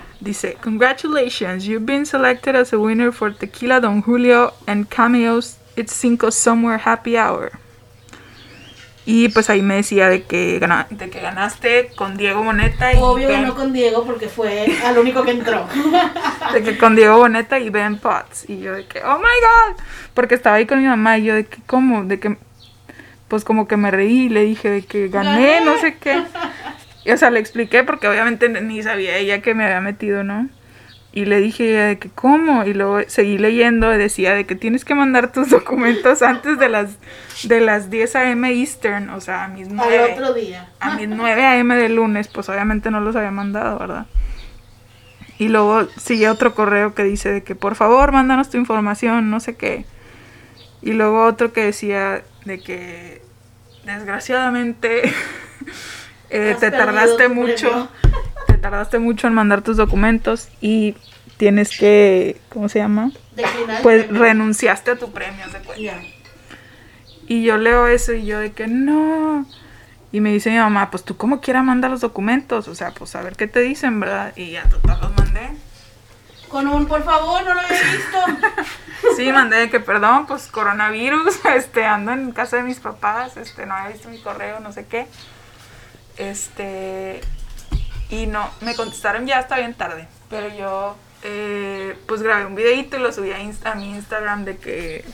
Dice, 0.20 0.56
congratulations, 0.60 1.64
you've 1.64 1.86
been 1.86 2.04
selected 2.04 2.54
as 2.54 2.74
a 2.74 2.78
winner 2.78 3.10
for 3.10 3.32
Tequila 3.32 3.80
Don 3.80 4.02
Julio 4.02 4.52
and 4.66 4.90
Cameos 4.90 5.56
It's 5.76 5.94
Cinco 5.94 6.28
Somewhere 6.28 6.78
Happy 6.78 7.16
Hour. 7.16 7.52
Y 9.06 9.28
pues 9.30 9.48
ahí 9.50 9.62
me 9.62 9.76
decía 9.76 10.08
de 10.08 10.22
que, 10.22 10.58
gana- 10.58 10.86
de 10.90 11.08
que 11.10 11.20
ganaste 11.20 11.88
con 11.96 12.16
Diego 12.16 12.42
Boneta 12.44 12.92
y 12.92 12.96
Obvio 12.98 13.28
Ben, 13.28 13.42
ganó 13.42 13.54
con 13.54 13.72
Diego 13.72 14.04
porque 14.04 14.28
fue 14.28 14.66
al 14.84 14.98
único 14.98 15.22
que 15.24 15.30
entró. 15.32 15.66
de 16.52 16.62
que 16.62 16.76
con 16.78 16.94
Diego 16.94 17.16
Boneta 17.16 17.58
y 17.58 17.70
Ben 17.70 17.98
Potts. 17.98 18.48
Y 18.48 18.60
yo 18.60 18.74
de 18.74 18.86
que, 18.86 19.00
oh 19.02 19.18
my 19.18 19.24
god, 19.74 19.82
porque 20.14 20.34
estaba 20.34 20.56
ahí 20.56 20.66
con 20.66 20.80
mi 20.80 20.86
mamá 20.86 21.16
y 21.18 21.24
yo 21.24 21.34
de 21.34 21.46
que, 21.46 21.58
¿cómo? 21.66 22.04
De 22.04 22.20
que, 22.20 22.36
pues 23.28 23.44
como 23.44 23.66
que 23.66 23.76
me 23.76 23.90
reí 23.90 24.26
y 24.26 24.28
le 24.28 24.44
dije 24.44 24.68
de 24.70 24.82
que 24.82 25.08
gané, 25.08 25.54
Gané. 25.54 25.64
no 25.64 25.78
sé 25.78 25.96
qué. 25.96 26.22
Y, 27.02 27.12
o 27.12 27.16
sea, 27.16 27.30
le 27.30 27.40
expliqué 27.40 27.82
porque 27.82 28.06
obviamente 28.08 28.46
ni 28.50 28.82
sabía 28.82 29.16
ella 29.16 29.40
que 29.40 29.54
me 29.54 29.64
había 29.64 29.80
metido, 29.80 30.22
¿no? 30.22 30.50
Y 31.12 31.24
le 31.24 31.40
dije 31.40 31.64
de 31.64 31.98
que, 31.98 32.08
¿cómo? 32.08 32.64
Y 32.64 32.72
luego 32.72 33.00
seguí 33.08 33.36
leyendo 33.36 33.92
y 33.92 33.98
decía 33.98 34.34
de 34.34 34.46
que 34.46 34.54
tienes 34.54 34.84
que 34.84 34.94
mandar 34.94 35.32
tus 35.32 35.50
documentos 35.50 36.22
antes 36.22 36.58
de 36.58 36.68
las, 36.68 36.98
de 37.44 37.60
las 37.60 37.90
10 37.90 38.16
a.m. 38.16 38.48
Eastern, 38.50 39.10
o 39.10 39.20
sea, 39.20 39.44
a 39.44 39.48
mis 39.48 39.68
Al 39.68 39.76
9. 39.76 40.12
otro 40.12 40.34
día. 40.34 40.68
A 40.78 40.94
mis 40.96 41.08
9 41.08 41.44
a.m. 41.44 41.74
de 41.74 41.88
lunes, 41.88 42.28
pues 42.28 42.48
obviamente 42.48 42.90
no 42.90 43.00
los 43.00 43.16
había 43.16 43.32
mandado, 43.32 43.78
¿verdad? 43.78 44.06
Y 45.38 45.48
luego 45.48 45.88
sigue 45.96 46.28
otro 46.28 46.54
correo 46.54 46.94
que 46.94 47.02
dice 47.02 47.32
de 47.32 47.42
que 47.42 47.54
por 47.54 47.74
favor 47.74 48.12
mándanos 48.12 48.50
tu 48.50 48.58
información, 48.58 49.30
no 49.30 49.40
sé 49.40 49.56
qué. 49.56 49.86
Y 50.82 50.92
luego 50.92 51.24
otro 51.24 51.52
que 51.52 51.64
decía 51.64 52.22
de 52.44 52.60
que 52.60 53.22
desgraciadamente 53.84 55.12
eh, 56.30 56.56
te 56.60 56.70
tardaste 56.70 57.28
mucho, 57.28 57.88
premio. 58.02 58.18
te 58.60 58.68
tardaste 58.68 58.98
mucho 58.98 59.26
en 59.26 59.32
mandar 59.32 59.62
tus 59.62 59.78
documentos 59.78 60.48
y 60.60 60.94
tienes 61.38 61.78
que, 61.78 62.38
¿cómo 62.50 62.68
se 62.68 62.78
llama? 62.78 63.10
Declinar 63.34 63.80
Pues 63.82 64.08
renunciaste 64.08 64.90
a 64.90 64.96
tu 64.96 65.10
premio, 65.12 65.46
de 65.46 65.58
cuenta. 65.60 66.02
Y 67.26 67.42
yo 67.42 67.56
leo 67.56 67.86
eso 67.86 68.12
y 68.12 68.26
yo 68.26 68.38
de 68.38 68.52
que 68.52 68.66
no. 68.66 69.46
Y 70.12 70.20
me 70.20 70.30
dice 70.30 70.50
mi 70.50 70.58
mamá, 70.58 70.90
pues 70.90 71.04
tú 71.04 71.16
como 71.16 71.40
quiera 71.40 71.62
manda 71.62 71.88
los 71.88 72.02
documentos, 72.02 72.68
o 72.68 72.74
sea, 72.74 72.90
pues 72.90 73.14
a 73.16 73.22
ver 73.22 73.34
qué 73.34 73.46
te 73.46 73.60
dicen, 73.60 73.98
¿verdad? 73.98 74.34
Y 74.36 74.50
ya 74.50 74.68
total 74.68 74.98
los 75.00 75.16
mandé. 75.16 75.48
Con 76.50 76.66
un, 76.66 76.86
por 76.86 77.02
favor, 77.02 77.42
no 77.42 77.54
lo 77.54 77.60
había 77.60 77.82
visto. 77.82 78.18
Sí, 79.16 79.32
mandé 79.32 79.56
de 79.56 79.70
que 79.70 79.80
perdón, 79.80 80.26
pues 80.26 80.46
coronavirus, 80.48 81.42
este, 81.56 81.86
ando 81.86 82.12
en 82.12 82.32
casa 82.32 82.58
de 82.58 82.64
mis 82.64 82.80
papás, 82.80 83.38
este, 83.38 83.64
no 83.64 83.74
había 83.74 83.94
visto 83.94 84.10
mi 84.10 84.18
correo, 84.20 84.60
no 84.60 84.72
sé 84.72 84.84
qué. 84.84 85.06
Este, 86.18 87.22
y 88.10 88.26
no, 88.26 88.48
me 88.60 88.74
contestaron 88.74 89.26
ya 89.26 89.40
está 89.40 89.56
bien 89.56 89.74
tarde, 89.74 90.06
pero 90.28 90.48
yo, 90.54 90.96
eh, 91.22 91.96
pues 92.06 92.22
grabé 92.22 92.46
un 92.46 92.54
videito 92.54 92.96
y 92.96 93.00
lo 93.00 93.12
subí 93.12 93.30
a, 93.32 93.38
Insta- 93.40 93.72
a 93.72 93.74
mi 93.74 93.90
Instagram 93.90 94.44
de 94.44 94.56
que, 94.58 95.04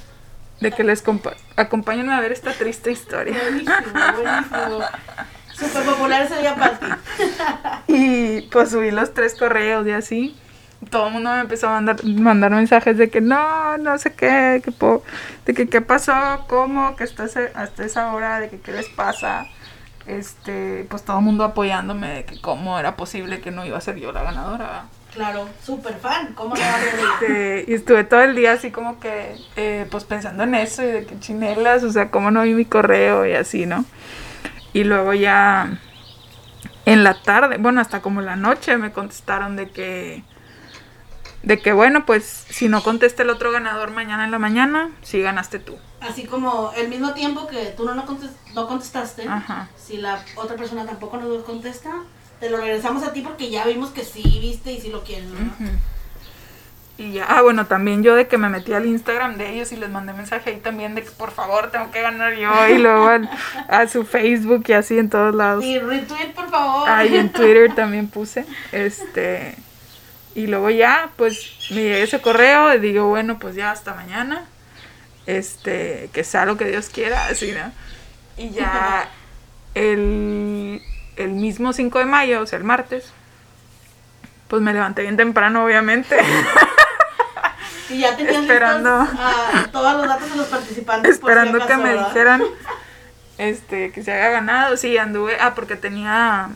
de 0.61 0.72
que 0.72 0.85
les 0.85 1.02
compa 1.02 1.35
acompáñenme 1.56 2.14
a 2.14 2.20
ver 2.20 2.32
esta 2.32 2.52
triste 2.52 2.90
historia. 2.92 3.37
Buenísimo. 3.42 4.80
Súper 5.54 5.85
popular 5.85 6.22
ese 6.22 6.38
día 6.40 6.54
para 6.54 6.78
ti. 6.78 6.87
Y 7.88 8.42
pues 8.52 8.70
subí 8.70 8.90
los 8.90 9.14
tres 9.14 9.35
correos 9.35 9.87
y 9.87 9.90
así. 9.92 10.37
Todo 10.90 11.06
el 11.06 11.14
mundo 11.14 11.30
me 11.32 11.40
empezó 11.40 11.68
a 11.68 11.72
mandar, 11.72 12.04
mandar 12.04 12.50
mensajes 12.50 12.98
de 12.98 13.09
que 13.09 13.20
no, 13.22 13.78
no 13.78 13.96
sé 13.98 14.12
qué, 14.14 14.61
que 14.62 14.70
po- 14.72 15.02
de 15.46 15.54
que 15.54 15.68
qué 15.68 15.80
pasó, 15.80 16.44
cómo, 16.48 16.94
que 16.96 17.04
estás 17.04 17.35
hasta 17.54 17.85
esa 17.85 18.12
hora, 18.12 18.40
de 18.40 18.50
que 18.50 18.61
qué 18.61 18.72
les 18.72 18.88
pasa. 18.90 19.46
Este, 20.07 20.87
pues 20.88 21.03
todo 21.03 21.19
el 21.19 21.25
mundo 21.25 21.42
apoyándome 21.45 22.09
de 22.09 22.25
que 22.25 22.40
cómo 22.40 22.79
era 22.79 22.97
posible 22.97 23.40
que 23.40 23.51
no 23.51 23.64
iba 23.64 23.77
a 23.77 23.81
ser 23.81 23.97
yo 23.97 24.12
la 24.12 24.23
ganadora. 24.23 24.85
Claro, 25.12 25.49
súper 25.64 25.95
fan. 25.95 26.35
¿Cómo 26.35 26.55
no 26.55 26.61
va 26.61 26.75
a? 26.75 27.14
Este, 27.23 27.64
y 27.69 27.75
estuve 27.75 28.05
todo 28.05 28.21
el 28.21 28.37
día 28.37 28.53
así 28.53 28.71
como 28.71 29.01
que, 29.01 29.37
eh, 29.57 29.87
pues 29.90 30.05
pensando 30.05 30.45
en 30.45 30.55
eso 30.55 30.83
y 30.83 30.87
de 30.87 31.07
que 31.07 31.19
chinelas, 31.19 31.83
o 31.83 31.90
sea, 31.90 32.11
cómo 32.11 32.31
no 32.31 32.42
vi 32.42 32.55
mi 32.55 32.66
correo 32.66 33.27
y 33.27 33.33
así, 33.33 33.66
¿no? 33.66 33.85
Y 34.73 34.85
luego 34.85 35.14
ya 35.14 35.79
en 36.85 37.03
la 37.03 37.21
tarde, 37.23 37.57
bueno, 37.59 37.81
hasta 37.81 38.01
como 38.01 38.21
la 38.21 38.37
noche 38.37 38.77
me 38.77 38.92
contestaron 38.92 39.57
de 39.57 39.71
que, 39.71 40.23
de 41.46 41.59
que 41.61 41.72
bueno, 41.72 42.04
pues 42.04 42.44
si 42.50 42.68
no 42.68 42.82
contesta 42.82 43.22
el 43.22 43.30
otro 43.30 43.50
ganador 43.52 43.90
mañana 43.92 44.24
en 44.24 44.30
la 44.32 44.38
mañana, 44.38 44.90
sí 45.02 45.20
ganaste 45.22 45.59
tú. 45.61 45.78
Así 46.00 46.24
como 46.26 46.72
el 46.76 46.88
mismo 46.88 47.14
tiempo 47.14 47.46
que 47.46 47.66
tú 47.76 47.85
no, 47.87 47.94
no, 47.94 48.04
contes- 48.04 48.35
no 48.54 48.66
contestaste, 48.66 49.26
Ajá. 49.28 49.68
si 49.82 49.96
la 49.96 50.22
otra 50.35 50.56
persona 50.56 50.85
tampoco 50.85 51.16
nos 51.16 51.42
contesta, 51.44 51.90
te 52.40 52.50
lo 52.50 52.59
regresamos 52.59 53.02
a 53.04 53.12
ti 53.12 53.22
porque 53.22 53.48
ya 53.48 53.64
vimos 53.64 53.90
que 53.90 54.04
sí 54.04 54.22
viste 54.42 54.72
y 54.72 54.80
sí 54.80 54.90
lo 54.90 55.02
quieres, 55.04 55.28
¿no? 55.28 55.50
Y 56.98 57.12
ya, 57.12 57.26
ah, 57.28 57.42
bueno, 57.42 57.66
también 57.66 58.02
yo 58.02 58.14
de 58.14 58.26
que 58.26 58.38
me 58.38 58.48
metí 58.48 58.72
al 58.72 58.87
Instagram 58.87 59.37
de 59.37 59.52
ellos 59.54 59.70
y 59.70 59.76
les 59.76 59.90
mandé 59.90 60.14
mensaje 60.14 60.50
ahí 60.50 60.56
también 60.61 60.94
de 60.94 61.02
que 61.02 61.11
por 61.11 61.30
favor 61.30 61.70
tengo 61.70 61.90
que 61.90 62.00
ganar 62.00 62.35
yo 62.35 62.50
y 62.68 62.78
luego 62.82 63.06
al- 63.09 63.30
a 63.68 63.87
su 63.87 64.04
Facebook 64.04 64.64
y 64.68 64.72
así 64.72 64.98
en 64.98 65.11
todos 65.11 65.35
lados. 65.35 65.62
Y 65.64 65.78
retweet, 65.78 66.32
por 66.35 66.50
favor. 66.50 66.88
Ahí 66.88 67.16
en 67.16 67.30
Twitter 67.32 67.72
también 67.76 68.09
puse. 68.09 68.46
Este. 68.72 69.56
Y 70.37 70.49
luego 70.49 70.68
ya, 70.68 71.09
pues 71.16 71.57
me 71.70 71.83
llega 71.83 71.96
ese 71.96 72.20
correo 72.20 72.75
y 72.75 72.79
digo, 72.79 73.09
bueno, 73.09 73.38
pues 73.38 73.55
ya 73.55 73.70
hasta 73.70 73.94
mañana. 73.94 74.44
Este, 75.25 76.11
que 76.12 76.25
sea 76.25 76.44
lo 76.44 76.59
que 76.59 76.66
Dios 76.66 76.90
quiera, 76.90 77.27
así, 77.29 77.53
¿no? 77.53 77.72
Y 78.37 78.51
ya 78.51 79.09
el, 79.75 80.83
el 81.16 81.31
mismo 81.31 81.72
5 81.72 81.99
de 82.01 82.05
mayo, 82.05 82.42
o 82.42 82.46
sea, 82.46 82.59
el 82.59 82.64
martes, 82.64 83.12
pues 84.49 84.61
me 84.61 84.75
levanté 84.75 85.03
bien 85.03 85.16
temprano, 85.16 85.64
obviamente. 85.64 86.16
Y 87.88 88.01
ya 88.01 88.16
tenías 88.16 88.38
Esperando. 88.38 89.01
listos, 89.01 89.18
ah, 89.20 89.68
todos 89.70 89.92
los 89.94 90.09
datos 90.09 90.29
de 90.29 90.37
los 90.37 90.46
participantes. 90.49 91.09
si 91.09 91.20
esperando 91.20 91.59
acaso, 91.59 91.68
que 91.68 91.77
me 91.77 91.90
¿verdad? 91.90 92.09
dijeran 92.09 92.42
este 93.38 93.92
que 93.92 94.03
se 94.03 94.12
haya 94.12 94.31
ganado. 94.31 94.77
Sí, 94.77 94.99
anduve, 94.99 95.38
ah, 95.40 95.55
porque 95.55 95.77
tenía, 95.77 96.49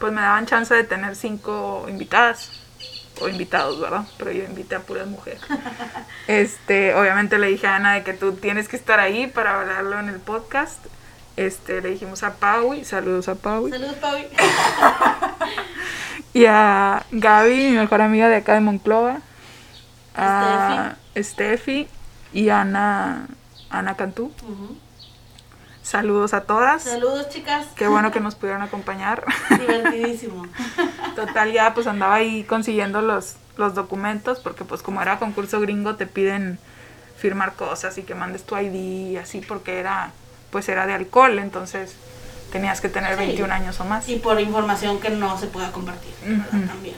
pues 0.00 0.14
me 0.14 0.22
daban 0.22 0.46
chance 0.46 0.74
de 0.74 0.84
tener 0.84 1.14
cinco 1.14 1.84
invitadas 1.88 2.62
o 3.22 3.28
invitados, 3.28 3.80
¿verdad? 3.80 4.04
Pero 4.18 4.32
yo 4.32 4.44
invité 4.44 4.74
a 4.74 4.80
puras 4.80 5.06
mujeres. 5.06 5.40
Este, 6.28 6.94
obviamente 6.94 7.38
le 7.38 7.48
dije 7.48 7.66
a 7.66 7.76
Ana 7.76 7.94
de 7.94 8.04
que 8.04 8.12
tú 8.12 8.34
tienes 8.34 8.68
que 8.68 8.76
estar 8.76 9.00
ahí 9.00 9.26
para 9.26 9.60
hablarlo 9.60 9.98
en 9.98 10.08
el 10.08 10.20
podcast. 10.20 10.78
Este, 11.36 11.80
le 11.80 11.90
dijimos 11.90 12.22
a 12.22 12.34
Paui, 12.34 12.84
saludos 12.84 13.28
a 13.28 13.34
Paui. 13.34 13.70
Saludos, 13.70 13.96
Pau. 13.96 14.16
Y 16.34 16.46
a 16.46 17.04
Gaby, 17.10 17.70
mi 17.70 17.76
mejor 17.76 18.00
amiga 18.00 18.28
de 18.28 18.36
acá 18.36 18.54
de 18.54 18.60
Monclova. 18.60 19.18
A 20.14 20.96
Steffi 21.16 21.88
y 22.32 22.48
Ana, 22.48 23.26
Ana 23.68 23.96
Cantú. 23.96 24.32
Ujú. 24.42 24.76
Saludos 25.92 26.32
a 26.32 26.44
todas. 26.44 26.84
Saludos, 26.84 27.28
chicas. 27.28 27.66
Qué 27.76 27.86
bueno 27.86 28.10
que 28.12 28.20
nos 28.20 28.34
pudieron 28.34 28.62
acompañar. 28.62 29.26
Divertidísimo. 29.50 30.46
Total, 31.14 31.52
ya 31.52 31.74
pues 31.74 31.86
andaba 31.86 32.14
ahí 32.14 32.44
consiguiendo 32.44 33.02
los, 33.02 33.34
los 33.58 33.74
documentos, 33.74 34.40
porque 34.40 34.64
pues 34.64 34.80
como 34.80 35.02
era 35.02 35.18
concurso 35.18 35.60
gringo 35.60 35.96
te 35.96 36.06
piden 36.06 36.58
firmar 37.18 37.52
cosas 37.52 37.98
y 37.98 38.04
que 38.04 38.14
mandes 38.14 38.44
tu 38.44 38.56
ID 38.56 38.72
y 39.12 39.16
así, 39.18 39.42
porque 39.46 39.80
era, 39.80 40.12
pues 40.50 40.70
era 40.70 40.86
de 40.86 40.94
alcohol, 40.94 41.38
entonces 41.38 41.94
tenías 42.52 42.80
que 42.80 42.88
tener 42.88 43.12
Sí. 43.18 43.26
21 43.26 43.52
años 43.52 43.78
o 43.78 43.84
más. 43.84 44.08
Y 44.08 44.16
por 44.16 44.40
información 44.40 44.98
que 44.98 45.10
no 45.10 45.36
se 45.36 45.46
pueda 45.46 45.72
compartir, 45.72 46.14
¿verdad? 46.24 46.46
Ujú. 46.54 46.66
También. 46.68 46.96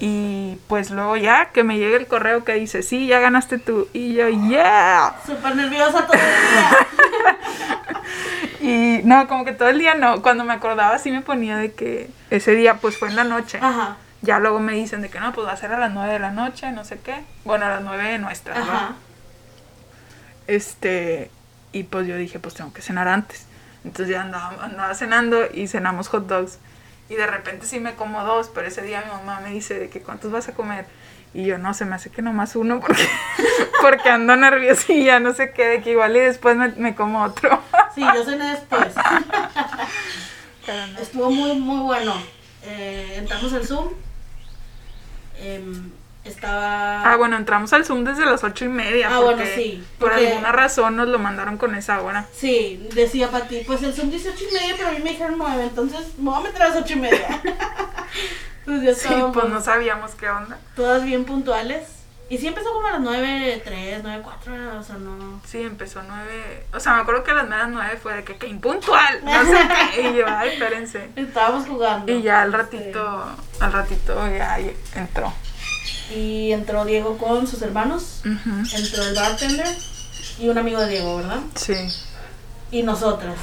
Y 0.00 0.58
pues 0.66 0.90
luego 0.90 1.16
ya 1.16 1.50
que 1.52 1.62
me 1.62 1.78
llegue 1.78 1.96
el 1.96 2.08
correo 2.08 2.42
que 2.44 2.54
dice, 2.54 2.82
sí, 2.82 3.06
ya 3.06 3.20
ganaste 3.20 3.58
tú. 3.58 3.86
Y 3.92 4.14
yo, 4.14 4.28
yeah. 4.28 5.14
Súper 5.24 5.54
nerviosa 5.54 6.08
día. 6.10 6.78
Y 8.64 9.02
no, 9.04 9.28
como 9.28 9.44
que 9.44 9.52
todo 9.52 9.68
el 9.68 9.78
día 9.78 9.94
no. 9.94 10.22
Cuando 10.22 10.44
me 10.44 10.54
acordaba 10.54 10.98
sí 10.98 11.10
me 11.10 11.20
ponía 11.20 11.58
de 11.58 11.72
que 11.72 12.08
ese 12.30 12.54
día 12.54 12.76
pues 12.76 12.96
fue 12.96 13.08
en 13.08 13.16
la 13.16 13.24
noche. 13.24 13.58
Ajá. 13.60 13.98
Ya 14.22 14.38
luego 14.38 14.58
me 14.58 14.72
dicen 14.72 15.02
de 15.02 15.10
que 15.10 15.20
no, 15.20 15.34
pues 15.34 15.46
va 15.46 15.52
a 15.52 15.56
ser 15.56 15.70
a 15.72 15.78
las 15.78 15.92
9 15.92 16.14
de 16.14 16.18
la 16.18 16.30
noche, 16.30 16.72
no 16.72 16.84
sé 16.84 16.98
qué. 16.98 17.22
Bueno, 17.44 17.66
a 17.66 17.68
las 17.68 17.82
9 17.82 18.02
de 18.04 18.18
nuestra, 18.18 18.54
¿verdad? 18.54 18.74
Ajá. 18.74 18.94
Este, 20.46 21.30
y 21.72 21.82
pues 21.82 22.06
yo 22.06 22.16
dije, 22.16 22.38
pues 22.38 22.54
tengo 22.54 22.72
que 22.72 22.80
cenar 22.80 23.06
antes. 23.06 23.46
Entonces 23.84 24.14
ya 24.14 24.22
andaba, 24.22 24.64
andaba 24.64 24.94
cenando 24.94 25.46
y 25.52 25.68
cenamos 25.68 26.08
hot 26.08 26.26
dogs. 26.26 26.58
Y 27.10 27.16
de 27.16 27.26
repente 27.26 27.66
sí 27.66 27.80
me 27.80 27.96
como 27.96 28.24
dos, 28.24 28.50
pero 28.54 28.66
ese 28.66 28.80
día 28.80 29.02
mi 29.02 29.10
mamá 29.10 29.40
me 29.40 29.50
dice 29.50 29.78
de 29.78 29.90
que 29.90 30.00
cuántos 30.00 30.32
vas 30.32 30.48
a 30.48 30.54
comer. 30.54 30.86
Y 31.34 31.44
yo 31.44 31.58
no, 31.58 31.74
se 31.74 31.84
me 31.84 31.96
hace 31.96 32.10
que 32.10 32.22
nomás 32.22 32.54
uno 32.54 32.78
porque, 32.80 33.06
porque 33.82 34.08
ando 34.08 34.36
nerviosilla, 34.36 35.18
no 35.18 35.34
sé 35.34 35.50
qué, 35.50 35.66
de 35.66 35.82
que 35.82 35.90
igual 35.90 36.16
y 36.16 36.20
después 36.20 36.56
me, 36.56 36.68
me 36.68 36.94
como 36.94 37.24
otro. 37.24 37.60
Sí, 37.94 38.02
yo 38.02 38.24
cené 38.24 38.52
después. 38.52 38.94
Pero 40.66 40.86
no. 40.86 40.98
Estuvo 41.00 41.30
muy, 41.30 41.58
muy 41.58 41.80
bueno. 41.80 42.14
Eh, 42.62 43.16
entramos 43.18 43.52
al 43.52 43.66
Zoom. 43.66 43.88
Em, 45.38 45.90
estaba. 46.24 47.02
Ah, 47.02 47.16
bueno, 47.16 47.36
entramos 47.36 47.72
al 47.72 47.84
Zoom 47.84 48.04
desde 48.04 48.24
las 48.24 48.44
ocho 48.44 48.64
y 48.64 48.68
media. 48.68 49.08
Ah, 49.10 49.20
porque 49.20 49.42
bueno, 49.42 49.50
sí, 49.54 49.84
Por 49.98 50.12
alguna 50.12 50.52
razón 50.52 50.96
nos 50.96 51.08
lo 51.08 51.18
mandaron 51.18 51.58
con 51.58 51.74
esa 51.74 52.00
hora. 52.00 52.26
Sí, 52.32 52.88
decía 52.94 53.30
para 53.30 53.46
ti, 53.46 53.62
pues 53.66 53.82
el 53.82 53.92
Zoom 53.92 54.10
dice 54.10 54.30
ocho 54.30 54.44
y 54.50 54.54
media, 54.54 54.74
pero 54.76 54.88
a 54.88 54.92
mí 54.92 54.98
me 55.02 55.10
dijeron 55.10 55.34
nueve, 55.36 55.64
entonces 55.64 56.16
me 56.16 56.30
voy 56.30 56.40
a 56.40 56.42
meter 56.44 56.62
a 56.62 56.68
las 56.68 56.76
ocho 56.78 56.94
y 56.94 57.00
media. 57.00 57.42
pues 58.64 58.82
ya 58.82 58.94
Sí, 59.08 59.14
pues 59.32 59.48
no 59.48 59.60
sabíamos 59.60 60.12
qué 60.14 60.28
onda. 60.28 60.58
todas 60.76 61.04
bien 61.04 61.24
puntuales. 61.24 61.88
Y 62.30 62.38
sí 62.38 62.46
empezó 62.46 62.72
como 62.72 62.86
a 62.86 62.92
las 62.92 63.00
nueve, 63.02 63.60
tres, 63.64 64.00
nueve, 64.02 64.22
cuatro, 64.24 64.54
o 64.78 64.82
sea, 64.82 64.96
no... 64.96 65.42
Sí, 65.46 65.60
empezó 65.60 66.02
nueve. 66.08 66.66
O 66.72 66.80
sea, 66.80 66.94
me 66.94 67.02
acuerdo 67.02 67.22
que 67.22 67.32
a 67.32 67.34
las 67.34 67.48
meras 67.48 67.68
nueve 67.68 67.98
fue 68.02 68.14
de 68.14 68.24
que, 68.24 68.36
que 68.36 68.46
impuntual. 68.48 69.20
No 69.22 69.44
sé 69.44 69.58
qué. 69.92 70.00
Y 70.08 70.16
yo, 70.16 70.24
ay, 70.26 70.50
espérense. 70.54 71.10
Estábamos 71.16 71.68
jugando. 71.68 72.10
Y 72.10 72.22
ya 72.22 72.40
al 72.40 72.52
ratito, 72.52 73.24
al 73.60 73.72
ratito 73.72 74.26
ya 74.28 74.58
entró. 74.94 75.32
Y 76.14 76.52
entró 76.52 76.86
Diego 76.86 77.18
con 77.18 77.46
sus 77.46 77.60
hermanos, 77.62 78.22
entró 78.24 79.02
el 79.04 79.14
bartender 79.14 79.68
y 80.38 80.48
un 80.48 80.56
amigo 80.58 80.80
de 80.80 80.88
Diego, 80.88 81.18
¿verdad? 81.18 81.40
Sí. 81.54 81.74
Y 82.70 82.82
nosotras. 82.82 83.36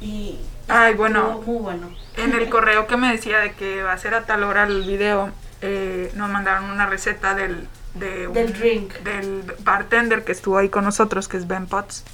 Y 0.00 0.38
Ay, 0.68 0.94
bueno. 0.94 1.38
estuvo 1.38 1.52
muy 1.54 1.62
bueno. 1.62 1.90
En 2.16 2.32
el 2.34 2.48
correo 2.48 2.86
que 2.86 2.96
me 2.96 3.10
decía 3.12 3.38
de 3.38 3.52
que 3.52 3.82
va 3.82 3.92
a 3.92 3.98
ser 3.98 4.14
a 4.14 4.22
tal 4.26 4.42
hora 4.44 4.64
el 4.64 4.82
video, 4.82 5.30
eh, 5.62 6.10
nos 6.14 6.28
mandaron 6.30 6.70
una 6.70 6.86
receta 6.86 7.34
del, 7.34 7.66
de 7.94 8.28
un- 8.28 8.34
Del 8.34 8.52
drink. 8.52 8.92
del 8.98 9.42
bartender 9.60 10.24
que 10.24 10.32
estuvo 10.32 10.58
ahí 10.58 10.68
con 10.68 10.84
nosotros, 10.84 11.28
que 11.28 11.36
es 11.36 11.46
Ben 11.46 11.66
Potts. 11.66 12.04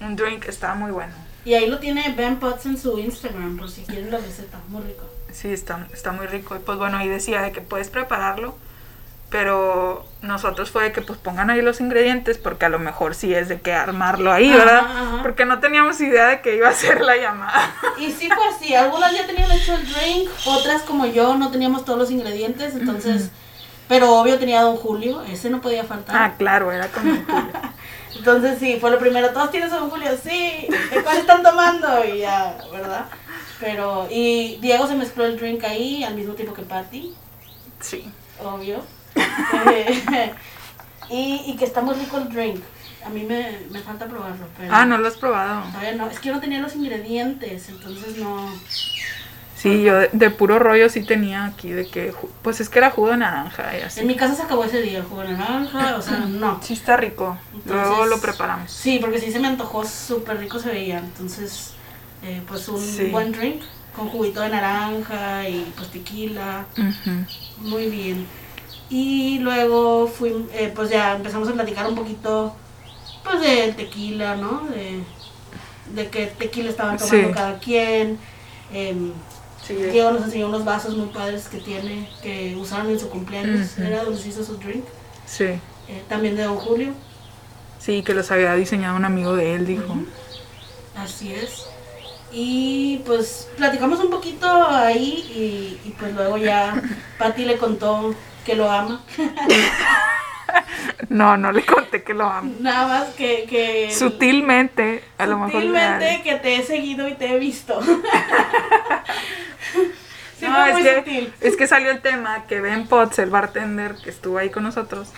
Un 0.00 0.16
drink 0.16 0.46
estaba 0.46 0.74
muy 0.74 0.90
bueno. 0.92 1.12
Y 1.44 1.54
ahí 1.54 1.68
lo 1.68 1.78
tiene 1.78 2.12
Ben 2.16 2.36
Potts 2.36 2.66
en 2.66 2.78
su 2.78 2.98
Instagram, 2.98 3.56
por 3.58 3.70
si 3.70 3.82
quieren 3.82 4.10
la 4.10 4.18
receta, 4.18 4.58
muy 4.68 4.82
rico. 4.82 5.04
Sí, 5.32 5.52
está, 5.52 5.86
está 5.92 6.12
muy 6.12 6.26
rico. 6.26 6.56
Y 6.56 6.58
pues 6.60 6.78
bueno, 6.78 6.98
ahí 6.98 7.08
decía 7.08 7.42
de 7.42 7.52
que 7.52 7.60
puedes 7.60 7.90
prepararlo, 7.90 8.56
pero 9.30 10.06
nosotros 10.22 10.70
fue 10.70 10.84
de 10.84 10.92
que 10.92 11.02
pues 11.02 11.18
pongan 11.18 11.50
ahí 11.50 11.60
los 11.62 11.80
ingredientes, 11.80 12.38
porque 12.38 12.64
a 12.64 12.68
lo 12.70 12.78
mejor 12.78 13.14
sí 13.14 13.34
es 13.34 13.48
de 13.48 13.60
que 13.60 13.72
armarlo 13.74 14.32
ahí, 14.32 14.50
¿verdad? 14.50 14.78
ajá. 14.80 15.07
Porque 15.22 15.44
no 15.44 15.60
teníamos 15.60 16.00
idea 16.00 16.26
de 16.28 16.40
que 16.40 16.56
iba 16.56 16.68
a 16.68 16.72
ser 16.72 17.00
la 17.00 17.16
llamada. 17.16 17.74
Y 17.98 18.10
sí 18.12 18.28
fue 18.28 18.46
así, 18.48 18.74
algunas 18.74 19.12
ya 19.12 19.26
tenían 19.26 19.50
hecho 19.50 19.74
el 19.74 19.86
drink, 19.92 20.28
otras 20.46 20.82
como 20.82 21.06
yo 21.06 21.34
no 21.36 21.50
teníamos 21.50 21.84
todos 21.84 21.98
los 21.98 22.10
ingredientes, 22.10 22.74
entonces, 22.74 23.30
pero 23.88 24.14
obvio 24.14 24.38
tenía 24.38 24.62
Don 24.62 24.76
Julio, 24.76 25.22
ese 25.22 25.50
no 25.50 25.60
podía 25.60 25.84
faltar. 25.84 26.16
Ah, 26.16 26.34
claro, 26.38 26.72
era 26.72 26.88
como... 26.88 27.12
Entonces 28.16 28.58
sí, 28.58 28.78
fue 28.80 28.90
lo 28.90 28.98
primero, 28.98 29.30
todos 29.30 29.50
tienen 29.50 29.72
a 29.72 29.76
Don 29.76 29.90
Julio, 29.90 30.10
sí, 30.22 30.66
¿de 30.90 31.02
cuál 31.02 31.18
están 31.18 31.42
tomando? 31.42 32.04
Y 32.04 32.18
ya, 32.18 32.56
¿verdad? 32.72 33.04
Pero, 33.60 34.08
y 34.10 34.56
Diego 34.60 34.86
se 34.86 34.94
mezcló 34.94 35.24
el 35.26 35.36
drink 35.36 35.62
ahí 35.64 36.02
al 36.04 36.14
mismo 36.14 36.34
tiempo 36.34 36.54
que 36.54 36.62
Patty, 36.62 37.14
Sí. 37.80 38.10
obvio. 38.42 38.82
Eh, 39.70 40.34
y, 41.10 41.42
y 41.46 41.56
que 41.56 41.64
está 41.64 41.80
muy 41.80 41.94
rico 41.94 42.18
el 42.18 42.28
drink. 42.28 42.60
A 43.04 43.08
mí 43.10 43.22
me, 43.24 43.58
me 43.70 43.80
falta 43.80 44.06
probarlo, 44.06 44.46
pero 44.56 44.74
Ah, 44.74 44.84
no 44.84 44.98
lo 44.98 45.08
has 45.08 45.16
probado. 45.16 45.62
todavía 45.70 45.92
no. 45.94 46.08
Es 46.08 46.18
que 46.18 46.28
yo 46.28 46.34
no 46.34 46.40
tenía 46.40 46.60
los 46.60 46.74
ingredientes, 46.76 47.68
entonces 47.68 48.16
no. 48.18 48.52
Sí, 49.56 49.82
yo 49.82 49.96
de, 49.96 50.10
de 50.12 50.30
puro 50.30 50.58
rollo 50.60 50.88
sí 50.88 51.02
tenía 51.02 51.44
aquí 51.46 51.70
de 51.72 51.88
que, 51.88 52.14
pues 52.42 52.60
es 52.60 52.68
que 52.68 52.78
era 52.78 52.90
jugo 52.90 53.10
de 53.10 53.16
naranja 53.16 53.76
y 53.76 53.80
así. 53.82 54.00
En 54.00 54.06
mi 54.06 54.14
casa 54.14 54.34
se 54.36 54.42
acabó 54.42 54.62
ese 54.64 54.80
día 54.82 54.98
el 54.98 55.04
jugo 55.04 55.22
de 55.22 55.32
naranja, 55.32 55.96
o 55.96 56.02
sea, 56.02 56.18
no. 56.28 56.60
Sí 56.62 56.74
está 56.74 56.96
rico. 56.96 57.36
Luego 57.64 58.06
lo 58.06 58.20
preparamos. 58.20 58.70
Sí, 58.70 58.98
porque 59.00 59.18
sí 59.18 59.32
se 59.32 59.40
me 59.40 59.48
antojó, 59.48 59.84
súper 59.84 60.38
rico 60.38 60.58
se 60.60 60.68
veía. 60.68 60.98
Entonces, 60.98 61.72
eh, 62.22 62.40
pues 62.46 62.68
un 62.68 62.80
Sí. 62.80 63.06
buen 63.10 63.32
drink 63.32 63.62
con 63.96 64.08
juguito 64.08 64.40
de 64.42 64.50
naranja 64.50 65.48
y 65.48 65.72
pues 65.76 65.88
tequila, 65.90 66.64
muy 67.58 67.86
bien. 67.86 68.26
Y 68.90 69.40
luego 69.40 70.06
fui, 70.06 70.46
eh, 70.52 70.72
pues 70.74 70.88
ya 70.90 71.16
empezamos 71.16 71.48
a 71.48 71.52
platicar 71.52 71.86
un 71.88 71.96
poquito, 71.96 72.54
pues 73.28 73.40
de 73.40 73.72
tequila, 73.74 74.36
¿no? 74.36 74.62
De, 74.70 75.02
de 75.94 76.08
qué 76.10 76.26
tequila 76.26 76.70
estaban 76.70 76.96
tomando 76.98 77.28
Sí. 77.28 77.34
cada 77.34 77.58
quien. 77.58 78.18
Em, 78.72 79.12
Sí, 79.66 79.74
Diego 79.74 80.12
nos 80.12 80.22
enseñó 80.24 80.46
unos 80.48 80.64
vasos 80.64 80.96
muy 80.96 81.08
padres 81.08 81.48
que 81.48 81.58
tiene, 81.58 82.08
que 82.22 82.56
usaron 82.56 82.88
en 82.90 82.98
su 82.98 83.10
cumpleaños, 83.10 83.72
Ujú. 83.72 83.82
era 83.82 84.02
donde 84.04 84.18
se 84.18 84.28
hizo 84.28 84.42
su 84.44 84.56
drink. 84.56 84.84
sí. 85.26 85.44
Eh, 85.90 86.02
también 86.08 86.36
de 86.36 86.44
Don 86.44 86.56
Julio, 86.56 86.92
Sí, 87.78 88.02
que 88.02 88.12
los 88.14 88.30
había 88.30 88.54
diseñado 88.54 88.96
un 88.96 89.04
amigo 89.04 89.34
de 89.36 89.54
él, 89.54 89.66
dijo. 89.66 89.94
así 90.96 91.32
es. 91.34 91.66
Y 92.32 92.98
pues 93.06 93.48
platicamos 93.56 93.98
un 94.00 94.10
poquito 94.10 94.46
ahí 94.68 95.24
y, 95.84 95.88
y 95.88 95.90
pues 95.98 96.14
luego 96.14 96.36
ya 96.38 96.80
Patti 97.18 97.44
le 97.44 97.56
contó 97.58 98.14
que 98.46 98.54
lo 98.54 98.70
ama. 98.70 99.02
No, 101.08 101.36
no 101.36 101.52
le 101.52 101.64
conté 101.64 102.02
que 102.02 102.12
lo 102.14 102.28
amo. 102.28 102.52
Nada 102.60 102.86
más 102.86 103.14
que... 103.14 103.44
que 103.48 103.90
Sutilmente, 103.92 105.02
a 105.16 105.26
lo 105.26 105.38
mejor. 105.38 105.62
Sutilmente 105.62 106.20
que 106.22 106.34
te 106.36 106.56
he 106.56 106.62
seguido 106.62 107.08
y 107.08 107.14
te 107.14 107.32
he 107.34 107.38
visto. 107.38 107.80
Sí, 110.38 110.46
No, 110.46 110.64
es 110.66 110.74
muy 110.74 110.82
que, 110.84 110.94
sutil. 110.96 111.34
es 111.40 111.56
que 111.56 111.66
salió 111.66 111.90
el 111.90 112.00
tema 112.00 112.44
que 112.46 112.60
Ben 112.60 112.86
Potts, 112.86 113.18
el 113.18 113.28
bartender 113.28 113.96
que 113.96 114.10
estuvo 114.10 114.38
ahí 114.38 114.50
con 114.50 114.62
nosotros, 114.62 115.08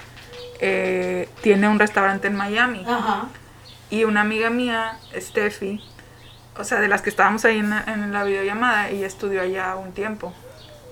eh, 0.60 1.28
tiene 1.42 1.68
un 1.68 1.78
restaurante 1.78 2.28
en 2.28 2.36
Miami. 2.36 2.84
Ajá. 2.88 3.28
Y 3.90 4.04
una 4.04 4.22
amiga 4.22 4.48
mía, 4.48 4.98
Steffi, 5.14 5.82
o 6.56 6.64
sea, 6.64 6.80
de 6.80 6.88
las 6.88 7.02
que 7.02 7.10
estábamos 7.10 7.44
ahí 7.44 7.58
en 7.58 7.68
la, 7.68 7.84
en 7.86 8.12
la 8.14 8.24
videollamada, 8.24 8.88
ella 8.88 9.06
estudió 9.06 9.42
allá 9.42 9.76
un 9.76 9.92
tiempo 9.92 10.32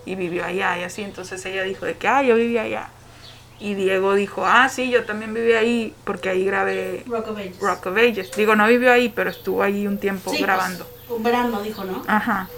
y 0.04 0.14
vivió 0.14 0.44
allá 0.44 0.76
y 0.78 0.82
así. 0.82 1.02
Entonces 1.02 1.42
ella 1.46 1.62
dijo 1.62 1.86
de 1.86 1.96
que, 1.96 2.06
ah, 2.08 2.22
yo 2.22 2.34
vivía 2.34 2.62
allá. 2.62 2.88
Y 3.60 3.74
Diego 3.74 4.14
dijo, 4.14 4.46
ah, 4.46 4.68
sí, 4.68 4.88
yo 4.90 5.04
también 5.04 5.34
viví 5.34 5.52
ahí 5.52 5.94
porque 6.04 6.28
ahí 6.28 6.44
grabé 6.44 7.02
Rock 7.08 7.28
of 7.28 7.38
Ages. 7.38 7.58
Rock 7.60 7.86
of 7.86 7.96
Ages. 7.96 8.30
Digo, 8.36 8.54
no 8.54 8.66
vivió 8.68 8.92
ahí, 8.92 9.08
pero 9.08 9.30
estuvo 9.30 9.62
ahí 9.62 9.86
un 9.86 9.98
tiempo 9.98 10.30
Sí, 10.30 10.42
grabando. 10.42 10.86
pues, 11.08 11.16
un 11.18 11.22
verano, 11.24 11.60
dijo, 11.62 11.82
¿no? 11.84 12.04
Ajá. 12.06 12.48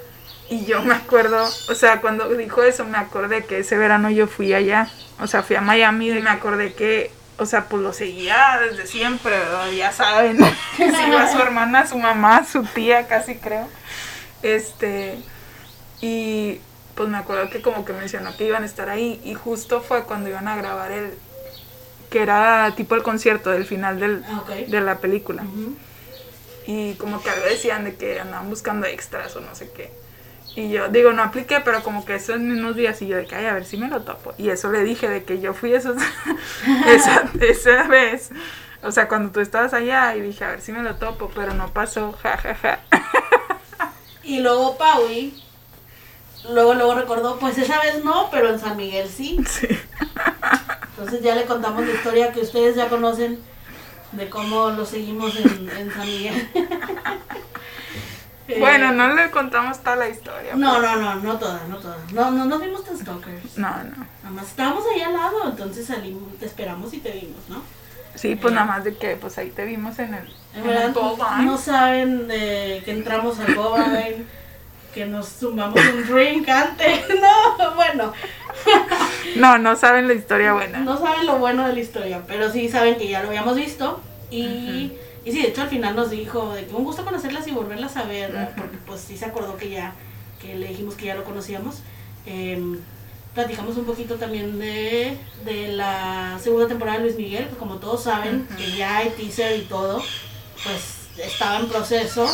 Y 0.50 0.64
yo 0.66 0.82
me 0.82 0.94
acuerdo, 0.94 1.42
o 1.44 1.74
sea, 1.74 2.00
cuando 2.00 2.28
dijo 2.28 2.62
eso, 2.64 2.84
me 2.84 2.98
acordé 2.98 3.44
que 3.44 3.60
ese 3.60 3.78
verano 3.78 4.10
yo 4.10 4.26
fui 4.26 4.52
allá. 4.52 4.88
O 5.20 5.26
sea, 5.26 5.42
fui 5.42 5.56
a 5.56 5.60
Miami 5.60 6.10
y 6.10 6.20
me 6.20 6.30
acordé 6.30 6.74
que, 6.74 7.10
o 7.38 7.46
sea, 7.46 7.66
pues 7.66 7.82
lo 7.82 7.92
seguía 7.92 8.58
desde 8.60 8.86
siempre, 8.86 9.30
¿verdad? 9.38 9.70
ya 9.70 9.92
saben. 9.92 10.38
que 10.76 10.90
se 10.90 11.08
iba 11.08 11.30
su 11.32 11.38
hermana, 11.38 11.86
su 11.86 11.98
mamá, 11.98 12.44
su 12.44 12.62
tía, 12.64 13.06
casi 13.06 13.36
creo. 13.36 13.68
Este. 14.42 15.18
Y 16.00 16.60
pues 17.00 17.08
me 17.08 17.16
acuerdo 17.16 17.48
que 17.48 17.62
como 17.62 17.86
que 17.86 17.94
mencionó 17.94 18.36
que 18.36 18.44
iban 18.44 18.62
a 18.62 18.66
estar 18.66 18.90
ahí. 18.90 19.18
Y 19.24 19.32
justo 19.32 19.80
fue 19.80 20.04
cuando 20.04 20.28
iban 20.28 20.46
a 20.48 20.56
grabar 20.56 20.92
el. 20.92 21.14
que 22.10 22.20
era 22.20 22.70
tipo 22.76 22.94
el 22.94 23.02
concierto 23.02 23.48
del 23.48 23.64
final 23.64 23.98
del, 23.98 24.22
Ah, 24.28 24.42
ok. 24.42 24.50
de 24.68 24.80
la 24.82 24.98
película. 24.98 25.42
Y 26.66 26.92
como 26.96 27.22
que 27.22 27.30
algo 27.30 27.46
decían 27.46 27.84
de 27.84 27.94
que 27.94 28.20
andaban 28.20 28.50
buscando 28.50 28.86
extras 28.86 29.34
o 29.34 29.40
no 29.40 29.54
sé 29.54 29.70
qué. 29.74 29.90
Y 30.56 30.68
yo 30.68 30.90
digo, 30.90 31.14
no 31.14 31.22
apliqué, 31.22 31.60
pero 31.60 31.82
como 31.82 32.04
que 32.04 32.16
esos 32.16 32.38
mismos 32.38 32.76
días 32.76 33.00
y 33.00 33.06
yo 33.06 33.16
de 33.16 33.24
que, 33.24 33.34
ay, 33.34 33.46
a 33.46 33.54
ver 33.54 33.64
si 33.64 33.78
me 33.78 33.88
lo 33.88 34.02
topo. 34.02 34.34
Y 34.36 34.50
eso 34.50 34.70
le 34.70 34.84
dije 34.84 35.08
de 35.08 35.24
que 35.24 35.40
yo 35.40 35.54
fui 35.54 35.72
esos, 35.72 35.96
esa, 36.86 37.30
esa 37.40 37.84
vez. 37.84 38.28
O 38.82 38.92
sea, 38.92 39.08
cuando 39.08 39.32
tú 39.32 39.40
estabas 39.40 39.72
allá 39.72 40.14
y 40.16 40.20
dije, 40.20 40.44
a 40.44 40.50
ver 40.50 40.60
si 40.60 40.72
me 40.72 40.82
lo 40.82 40.96
topo, 40.96 41.30
pero 41.34 41.54
no 41.54 41.72
pasó, 41.72 42.12
ja, 42.22 42.36
ja, 42.36 42.54
ja. 42.56 42.80
Y 44.22 44.40
luego 44.40 44.76
Paui, 44.76 45.42
luego, 46.48 46.74
luego 46.74 46.94
recordó, 46.94 47.38
pues 47.38 47.58
esa 47.58 47.80
vez 47.80 48.04
no, 48.04 48.28
pero 48.30 48.50
en 48.50 48.58
San 48.58 48.76
Miguel 48.76 49.08
sí. 49.08 49.38
Sí. 49.48 49.68
Entonces 50.90 51.22
ya 51.22 51.34
le 51.34 51.44
contamos 51.46 51.84
la 51.84 51.92
historia 51.92 52.32
que 52.32 52.40
ustedes 52.40 52.76
ya 52.76 52.88
conocen 52.88 53.40
de 54.12 54.28
cómo 54.28 54.70
lo 54.70 54.84
seguimos 54.84 55.36
en, 55.36 55.70
en 55.76 55.92
San 55.92 56.06
Miguel. 56.06 56.48
Eh, 58.48 58.58
Bueno, 58.58 58.90
no 58.90 59.14
le 59.14 59.30
contamos 59.30 59.78
toda 59.78 59.94
la 59.94 60.08
historia. 60.08 60.56
No, 60.56 60.80
no, 60.82 60.96
no, 60.96 61.14
no 61.16 61.38
toda, 61.38 61.60
no 61.68 61.76
toda. 61.76 61.96
No, 62.12 62.32
no 62.32 62.46
nos 62.46 62.60
vimos 62.60 62.84
tan 62.84 62.98
stalkers. 62.98 63.56
No, 63.56 63.68
no. 63.68 64.06
Nada 64.24 64.30
más 64.34 64.46
estábamos 64.48 64.82
ahí 64.92 65.00
al 65.02 65.12
lado, 65.12 65.50
entonces 65.50 65.86
salimos, 65.86 66.36
te 66.36 66.46
esperamos 66.46 66.92
y 66.92 66.98
te 66.98 67.12
vimos, 67.12 67.48
¿no? 67.48 67.62
Sí, 68.16 68.34
pues 68.34 68.52
nada 68.52 68.66
más 68.66 68.82
de 68.82 68.96
que, 68.96 69.14
pues 69.14 69.38
ahí 69.38 69.50
te 69.50 69.64
vimos 69.64 70.00
en 70.00 70.14
el, 70.14 70.26
En 70.54 70.62
en 70.62 70.66
verdad, 70.66 70.86
el 71.38 71.46
no 71.46 71.58
saben 71.58 72.26
de 72.26 72.82
que 72.84 72.90
entramos 72.90 73.38
al 73.38 73.54
Goldline, 73.54 74.26
que 74.94 75.06
nos 75.06 75.28
sumamos 75.28 75.78
un 75.94 76.06
drink 76.06 76.48
antes. 76.48 77.04
No, 77.20 77.74
bueno, 77.74 78.12
No, 79.36 79.58
no 79.58 79.76
saben 79.76 80.08
la 80.08 80.14
historia 80.14 80.52
buena. 80.54 80.78
no 80.80 80.98
saben 80.98 81.26
lo 81.26 81.38
bueno 81.38 81.66
de 81.66 81.74
la 81.74 81.80
historia, 81.80 82.22
pero 82.26 82.50
sí 82.50 82.68
saben 82.68 82.96
que 82.96 83.08
ya 83.08 83.22
lo 83.22 83.28
habíamos 83.28 83.56
visto. 83.56 84.00
Y, 84.30 84.92
y 85.24 85.32
sí, 85.32 85.42
de 85.42 85.48
hecho 85.48 85.62
al 85.62 85.68
final 85.68 85.94
nos 85.96 86.10
dijo 86.10 86.54
de 86.54 86.66
que 86.66 86.74
un 86.74 86.84
gusto 86.84 87.04
conocerlas 87.04 87.46
y 87.48 87.50
volverlas 87.52 87.96
a 87.96 88.04
ver, 88.04 88.32
¿no? 88.34 88.42
Ujú. 88.42 88.52
porque 88.56 88.76
pues 88.86 89.00
sí 89.00 89.16
se 89.16 89.24
acordó 89.26 89.56
que 89.56 89.70
ya, 89.70 89.92
que 90.40 90.54
le 90.56 90.68
dijimos 90.68 90.94
que 90.94 91.06
ya 91.06 91.14
lo 91.14 91.24
conocíamos. 91.24 91.76
Em, 92.26 92.78
platicamos 93.34 93.76
un 93.76 93.84
poquito 93.84 94.16
también 94.16 94.58
de, 94.58 95.16
de 95.44 95.68
la 95.68 96.38
segunda 96.42 96.66
temporada 96.68 96.98
de 96.98 97.04
Luis 97.04 97.16
Miguel, 97.16 97.46
que 97.48 97.56
como 97.56 97.76
todos 97.76 98.02
saben, 98.04 98.46
Ujú. 98.48 98.56
que 98.58 98.76
ya 98.76 98.98
hay 98.98 99.10
teaser 99.10 99.56
y 99.58 99.62
todo, 99.62 100.02
pues 100.64 101.08
estaba 101.18 101.58
en 101.58 101.68
proceso. 101.68 102.26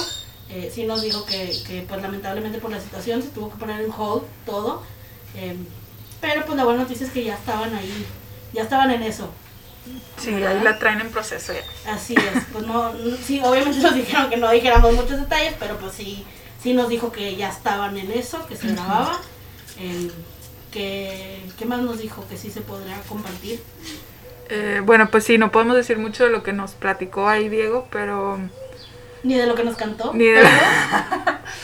Eh, 0.49 0.71
sí 0.73 0.85
nos 0.85 1.03
dijo 1.03 1.25
que, 1.27 1.53
que, 1.67 1.85
pues 1.89 2.01
lamentablemente 2.01 2.59
por 2.59 2.71
la 2.71 2.81
situación 2.81 3.23
se 3.23 3.29
tuvo 3.29 3.51
que 3.51 3.57
poner 3.57 3.81
en 3.81 3.91
hold 3.91 4.23
todo. 4.45 4.83
Em, 5.37 5.57
pero 6.21 6.45
pues 6.45 6.57
la 6.57 6.65
buena 6.65 6.83
noticia 6.83 7.07
es 7.07 7.13
que 7.13 7.25
ya 7.25 7.35
estaban 7.35 7.75
ahí, 7.75 8.07
ya 8.53 8.63
estaban 8.63 8.91
en 8.91 9.03
eso. 9.03 9.29
Sí, 10.19 10.35
ahí 10.35 10.61
la 10.63 10.79
traen 10.79 11.01
en 11.01 11.11
proceso 11.11 11.53
ya. 11.53 11.93
Así 11.93 12.15
es, 12.15 12.45
pues 12.53 12.67
no, 12.67 12.93
no- 12.93 13.17
sí, 13.17 13.41
obviamente 13.45 13.79
nos 13.83 13.95
dijeron 13.95 14.31
que 14.31 14.37
no 14.37 14.51
dijéramos 14.51 14.95
muchos 14.95 15.19
detalles, 15.21 15.55
pero 15.59 15.77
pues 15.79 15.93
sí, 15.95 16.25
sí 16.63 16.73
nos 16.75 16.89
dijo 16.89 17.13
que 17.13 17.37
ya 17.37 17.49
estaban 17.51 17.97
en 17.97 18.11
eso, 18.13 18.47
que 18.47 18.57
se 18.57 18.69
grababa. 18.69 19.21
em, 19.79 20.11
que, 20.73 21.41
¿Qué 21.59 21.65
más 21.65 21.81
nos 21.81 21.99
dijo? 21.99 22.25
Que 22.29 22.37
sí 22.37 22.51
se 22.51 22.61
podría 22.61 23.01
compartir. 23.09 23.63
Eh, 24.49 24.81
bueno, 24.85 25.09
pues 25.11 25.25
sí, 25.25 25.39
no 25.39 25.51
podemos 25.51 25.77
decir 25.77 25.99
mucho 25.99 26.25
de 26.25 26.31
lo 26.31 26.43
que 26.43 26.53
nos 26.53 26.73
platicó 26.73 27.29
ahí 27.29 27.49
Diego, 27.49 27.89
pero... 27.91 28.39
Ni 29.23 29.35
de 29.35 29.47
lo 29.47 29.55
que 29.55 29.65
nos 29.65 29.77
cantó. 29.77 30.13
Ni 30.15 30.27
de- 30.27 30.43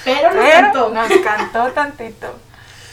Pero, 0.04 0.30
pero 0.30 0.34
nos 0.34 0.44
Pero 0.44 0.50
cantó. 0.72 0.88
nos 0.90 1.08
cantó 1.24 1.72
tantito. 1.72 2.38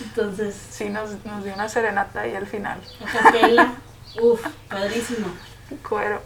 Entonces, 0.02 0.56
Sí, 0.72 0.90
nos, 0.90 1.24
nos 1.26 1.44
dio 1.44 1.54
una 1.54 1.68
serenata 1.70 2.22
ahí 2.22 2.36
al 2.36 2.48
final. 2.48 2.80
capela, 3.12 3.74
uff, 4.22 4.46
padrísimo. 4.70 5.28
Cuero. 5.88 6.22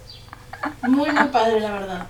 Muy, 0.84 1.12
muy 1.12 1.28
padre, 1.30 1.60
la 1.60 1.72
verdad. 1.72 2.08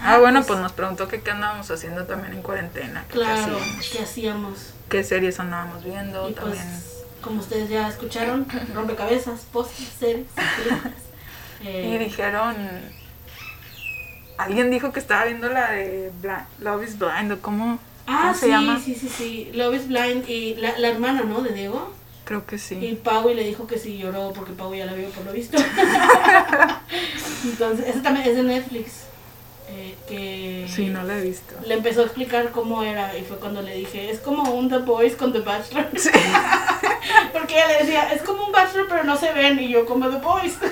Ah, 0.00 0.18
bueno, 0.18 0.40
pues- 0.40 0.48
pues 0.48 0.60
nos 0.60 0.72
preguntó 0.72 1.08
que 1.08 1.22
qué 1.22 1.30
andábamos 1.30 1.70
haciendo 1.70 2.04
también 2.06 2.34
en 2.34 2.42
cuarentena. 2.42 3.04
que 3.08 3.14
Claro, 3.14 3.58
¿qué 3.92 4.00
hacíamos? 4.02 4.74
qué 4.88 5.02
series 5.02 5.40
andábamos 5.40 5.82
viendo 5.84 6.28
Y 6.28 6.32
pues, 6.34 6.44
también. 6.58 6.82
como 7.22 7.40
ustedes 7.40 7.68
ya 7.70 7.88
escucharon, 7.88 8.46
rompecabezas, 8.74 9.40
postes, 9.52 9.88
series, 9.98 10.26
películas. 10.56 10.92
Eh, 11.62 11.90
Y 11.94 11.98
dijeron... 12.04 12.54
Alguien 14.38 14.70
dijo 14.70 14.92
que 14.92 15.00
estaba 15.00 15.24
viendo 15.24 15.48
la 15.48 15.70
de 15.70 16.10
Bla- 16.22 16.46
Love 16.60 16.84
is 16.84 16.98
Blind 16.98 17.32
o 17.32 17.40
cómo, 17.40 17.78
Ah, 18.06 18.18
¿cómo 18.22 18.34
se 18.34 18.46
sí, 18.46 18.48
llama. 18.50 18.80
sí, 18.84 18.94
sí, 18.94 19.08
sí. 19.08 19.50
Love 19.54 19.76
is 19.76 19.88
Blind 19.88 20.28
y 20.28 20.54
la, 20.56 20.76
la 20.78 20.88
hermana, 20.88 21.22
¿no? 21.22 21.40
De 21.40 21.52
Diego. 21.54 21.92
Creo 22.24 22.44
que 22.46 22.58
sí. 22.58 22.74
Y 22.76 22.94
Pau 22.96 23.28
le 23.32 23.44
dijo 23.44 23.66
que 23.66 23.78
sí 23.78 23.98
lloró 23.98 24.32
porque 24.34 24.52
Pau 24.52 24.74
ya 24.74 24.86
la 24.86 24.94
vio 24.94 25.08
por 25.10 25.24
lo 25.26 25.32
visto. 25.32 25.56
Entonces, 27.44 27.86
ese 27.88 28.00
también 28.00 28.26
es 28.28 28.36
de 28.36 28.42
Netflix. 28.42 29.04
eh, 29.68 29.94
que 30.08 30.66
Sí, 30.68 30.86
no 30.86 31.02
la 31.04 31.18
he 31.18 31.22
visto. 31.22 31.54
le 31.66 31.74
empezó 31.74 32.00
a 32.00 32.04
explicar 32.04 32.50
cómo 32.50 32.82
era 32.82 33.16
y 33.16 33.22
fue 33.24 33.36
cuando 33.38 33.62
le 33.62 33.74
dije, 33.76 34.10
es 34.10 34.18
como 34.20 34.42
un 34.54 34.68
The 34.68 34.78
Boys 34.78 35.14
con 35.16 35.32
The 35.32 35.40
Bachelor. 35.40 35.88
porque 37.32 37.54
ella 37.54 37.68
le 37.68 37.78
decía, 37.84 38.12
es 38.12 38.22
como 38.22 38.46
un 38.46 38.52
Bachelor 38.52 38.86
pero 38.88 39.04
no 39.04 39.16
se 39.16 39.32
ven 39.32 39.58
y 39.60 39.68
yo 39.68 39.84
como 39.86 40.08
The 40.10 40.18
Boys. 40.18 40.54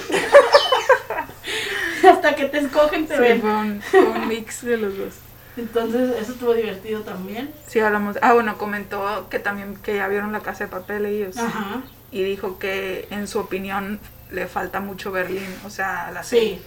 Hasta 2.10 2.34
que 2.34 2.46
te 2.46 2.58
escogen 2.58 3.06
te 3.06 3.14
Sí, 3.16 3.20
ven. 3.20 3.40
fue 3.40 3.54
un, 3.54 3.82
fue 3.82 4.04
un 4.04 4.28
mix 4.28 4.64
de 4.64 4.76
los 4.76 4.96
dos. 4.96 5.14
Entonces, 5.56 6.14
eso 6.20 6.32
estuvo 6.32 6.54
divertido 6.54 7.02
también. 7.02 7.52
Sí, 7.66 7.78
hablamos. 7.80 8.16
Ah, 8.22 8.32
bueno, 8.32 8.56
comentó 8.56 9.26
que 9.28 9.38
también 9.38 9.76
que 9.76 9.96
ya 9.96 10.08
vieron 10.08 10.32
la 10.32 10.40
casa 10.40 10.64
de 10.64 10.70
papel 10.70 11.04
ellos. 11.06 11.36
Ajá. 11.36 11.82
Y 12.10 12.22
dijo 12.22 12.58
que 12.58 13.06
en 13.10 13.28
su 13.28 13.38
opinión 13.38 14.00
le 14.30 14.46
falta 14.46 14.80
mucho 14.80 15.12
Berlín, 15.12 15.46
o 15.66 15.70
sea, 15.70 16.10
la 16.10 16.22
serie. 16.22 16.56
Sí. 16.56 16.62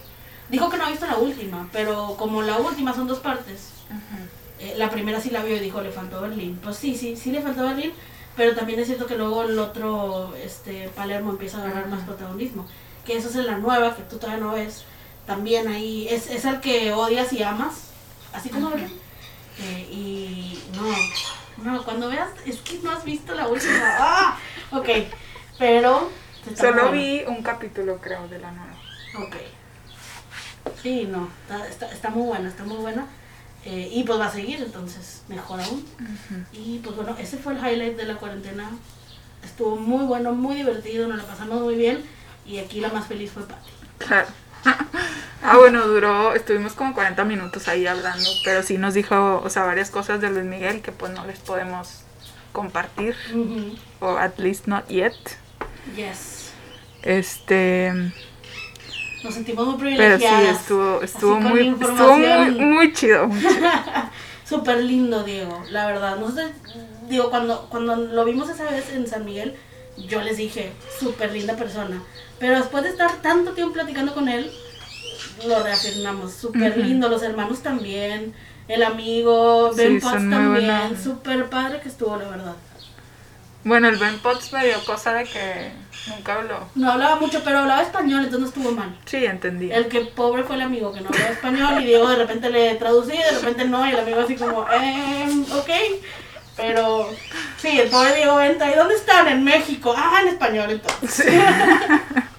Dijo 0.48 0.70
que 0.70 0.76
no 0.76 0.86
ha 0.86 0.90
visto 0.90 1.06
la 1.06 1.16
última, 1.16 1.68
pero 1.72 2.14
como 2.16 2.42
la 2.42 2.56
última 2.58 2.94
son 2.94 3.08
dos 3.08 3.18
partes, 3.18 3.70
Ujú. 3.90 4.22
eh, 4.60 4.74
la 4.76 4.88
primera 4.90 5.20
sí 5.20 5.30
la 5.30 5.42
vio 5.42 5.56
y 5.56 5.58
dijo 5.58 5.80
le 5.80 5.90
faltó 5.90 6.20
Berlín. 6.20 6.60
Pues 6.62 6.76
sí, 6.76 6.94
sí, 6.96 7.16
sí 7.16 7.32
le 7.32 7.42
faltó 7.42 7.64
Berlín, 7.64 7.92
pero 8.36 8.54
también 8.54 8.78
es 8.78 8.86
cierto 8.86 9.06
que 9.06 9.16
luego 9.16 9.42
el 9.42 9.58
otro, 9.58 10.32
este, 10.36 10.88
Palermo 10.94 11.30
empieza 11.30 11.58
a 11.58 11.62
agarrar 11.62 11.88
más 11.88 12.04
protagonismo. 12.04 12.64
Que 13.04 13.16
eso 13.16 13.28
es 13.28 13.34
en 13.34 13.46
la 13.46 13.58
nueva, 13.58 13.96
que 13.96 14.02
tú 14.04 14.18
todavía 14.18 14.44
no 14.44 14.52
ves. 14.52 14.84
También 15.26 15.68
ahí, 15.68 16.06
es, 16.08 16.30
es 16.30 16.44
el 16.44 16.60
que 16.60 16.92
odias 16.92 17.32
y 17.32 17.42
amas, 17.42 17.88
así 18.32 18.48
como 18.48 18.70
Berlín. 18.70 18.92
Eh, 19.58 19.88
y 19.90 20.62
no, 20.74 21.72
no, 21.72 21.84
cuando 21.84 22.08
veas, 22.08 22.28
es 22.44 22.58
que 22.58 22.78
no 22.78 22.92
has 22.92 23.04
visto 23.04 23.34
la 23.34 23.48
última. 23.48 23.72
¡Ah! 23.98 24.38
Ok, 24.70 24.88
pero... 25.58 26.10
Solo 26.56 26.92
vi 26.92 27.24
un 27.26 27.42
capítulo, 27.42 28.00
creo, 28.00 28.28
de 28.28 28.38
la 28.38 28.52
nueva. 28.52 28.76
Ok. 29.18 29.36
Sí, 30.80 31.08
no, 31.10 31.28
está, 31.42 31.66
está, 31.68 31.90
está 31.90 32.10
muy 32.10 32.26
buena, 32.26 32.48
está 32.48 32.62
muy 32.62 32.76
buena. 32.76 33.06
Eh, 33.64 33.90
y 33.92 34.04
pues 34.04 34.20
va 34.20 34.26
a 34.26 34.32
seguir, 34.32 34.62
entonces, 34.62 35.22
mejor 35.26 35.60
aún. 35.60 35.84
Y 36.52 36.78
pues 36.78 36.94
bueno, 36.94 37.16
ese 37.18 37.36
fue 37.36 37.54
el 37.54 37.58
highlight 37.58 37.96
de 37.96 38.04
la 38.04 38.14
cuarentena. 38.14 38.70
Estuvo 39.42 39.74
muy 39.74 40.04
bueno, 40.04 40.32
muy 40.32 40.54
divertido, 40.54 41.08
nos 41.08 41.18
la 41.18 41.24
pasamos 41.24 41.62
muy 41.62 41.74
bien. 41.74 42.04
Y 42.46 42.58
aquí 42.58 42.80
la 42.80 42.90
más 42.90 43.06
feliz 43.06 43.32
fue 43.32 43.42
Patti. 43.42 43.70
Claro. 43.98 44.28
Ah, 45.48 45.56
bueno, 45.58 45.86
duró, 45.86 46.34
estuvimos 46.34 46.72
como 46.72 46.92
40 46.94 47.24
minutos 47.24 47.68
ahí 47.68 47.86
hablando, 47.86 48.28
pero 48.44 48.62
sí 48.62 48.78
nos 48.78 48.94
dijo, 48.94 49.40
o 49.44 49.48
sea, 49.50 49.64
varias 49.64 49.90
cosas 49.90 50.20
de 50.20 50.30
Luis 50.30 50.44
Miguel 50.44 50.80
que 50.82 50.90
pues 50.92 51.12
no 51.12 51.24
les 51.26 51.38
podemos 51.38 52.00
compartir, 52.52 53.14
Ujú. 53.32 53.76
o 54.00 54.16
at 54.16 54.38
least 54.38 54.66
not 54.66 54.88
yet. 54.88 55.14
Yes. 55.94 56.50
Este, 57.02 57.92
Nos 59.22 59.34
sentimos 59.34 59.66
muy 59.66 59.76
pero 59.96 60.18
sí, 60.18 60.24
privilegiadas. 60.24 60.60
estuvo, 60.62 61.02
estuvo 61.02 61.40
muy, 61.40 61.68
estuvo 61.68 62.16
muy, 62.18 62.50
muy 62.50 62.92
chido. 62.92 63.28
muy 63.28 63.38
chido. 63.38 63.70
Súper 64.48 64.78
lindo, 64.82 65.22
Diego, 65.24 65.62
la 65.70 65.86
verdad. 65.86 66.18
Nosotros, 66.18 66.50
digo, 67.08 67.30
cuando, 67.30 67.68
cuando 67.68 67.96
lo 67.96 68.24
vimos 68.24 68.48
esa 68.48 68.64
vez 68.70 68.90
en 68.92 69.06
San 69.06 69.24
Miguel, 69.24 69.56
yo 69.96 70.20
les 70.22 70.36
dije, 70.36 70.72
súper 71.00 71.32
linda 71.32 71.54
persona. 71.56 72.00
Pero 72.38 72.56
después 72.58 72.84
de 72.84 72.90
estar 72.90 73.10
tanto 73.22 73.52
tiempo 73.52 73.74
platicando 73.74 74.14
con 74.14 74.28
él, 74.28 74.52
lo 75.44 75.62
reafirmamos. 75.62 76.32
Súper 76.32 76.76
lindo, 76.78 77.08
los 77.08 77.22
hermanos 77.22 77.60
también, 77.60 78.34
el 78.68 78.82
amigo, 78.82 79.72
Sí, 79.72 79.78
Ben 79.78 80.00
Potts 80.00 80.30
también. 80.30 81.02
Súper 81.02 81.48
padre 81.48 81.80
que 81.80 81.88
estuvo, 81.88 82.16
la 82.16 82.28
verdad. 82.28 82.56
Bueno, 83.64 83.88
el 83.88 83.96
Ben 83.96 84.18
Potts 84.20 84.52
me 84.52 84.64
dio 84.64 84.84
cosa 84.84 85.12
de 85.12 85.24
que 85.24 85.72
nunca 86.06 86.34
habló. 86.34 86.68
No 86.76 86.92
hablaba 86.92 87.16
mucho, 87.16 87.42
pero 87.44 87.58
hablaba 87.58 87.82
español, 87.82 88.24
entonces 88.24 88.40
no 88.40 88.46
estuvo 88.46 88.70
mal. 88.70 88.96
Sí, 89.04 89.24
entendí. 89.24 89.72
El 89.72 89.88
que 89.88 90.02
pobre 90.02 90.44
fue 90.44 90.54
el 90.54 90.62
amigo 90.62 90.92
que 90.92 91.00
no 91.00 91.08
hablaba 91.08 91.30
español 91.30 91.82
y 91.82 91.86
Diego 91.86 92.08
de 92.08 92.16
repente 92.16 92.48
le 92.50 92.76
traducí, 92.76 93.16
de 93.16 93.30
repente 93.32 93.64
no, 93.64 93.84
y 93.86 93.90
el 93.90 93.98
amigo 93.98 94.20
así 94.20 94.36
como, 94.36 94.66
eh, 94.70 95.44
ok. 95.52 95.70
Pero 96.56 97.10
sí, 97.58 97.80
el 97.80 97.90
pobre 97.90 98.14
Diego 98.14 98.40
entra, 98.40 98.70
¿y 98.70 98.76
dónde 98.76 98.94
están? 98.94 99.28
En 99.28 99.44
México. 99.44 99.92
Ah, 99.96 100.20
en 100.22 100.28
español 100.28 100.70
entonces. 100.70 101.26
Sí. 101.26 101.30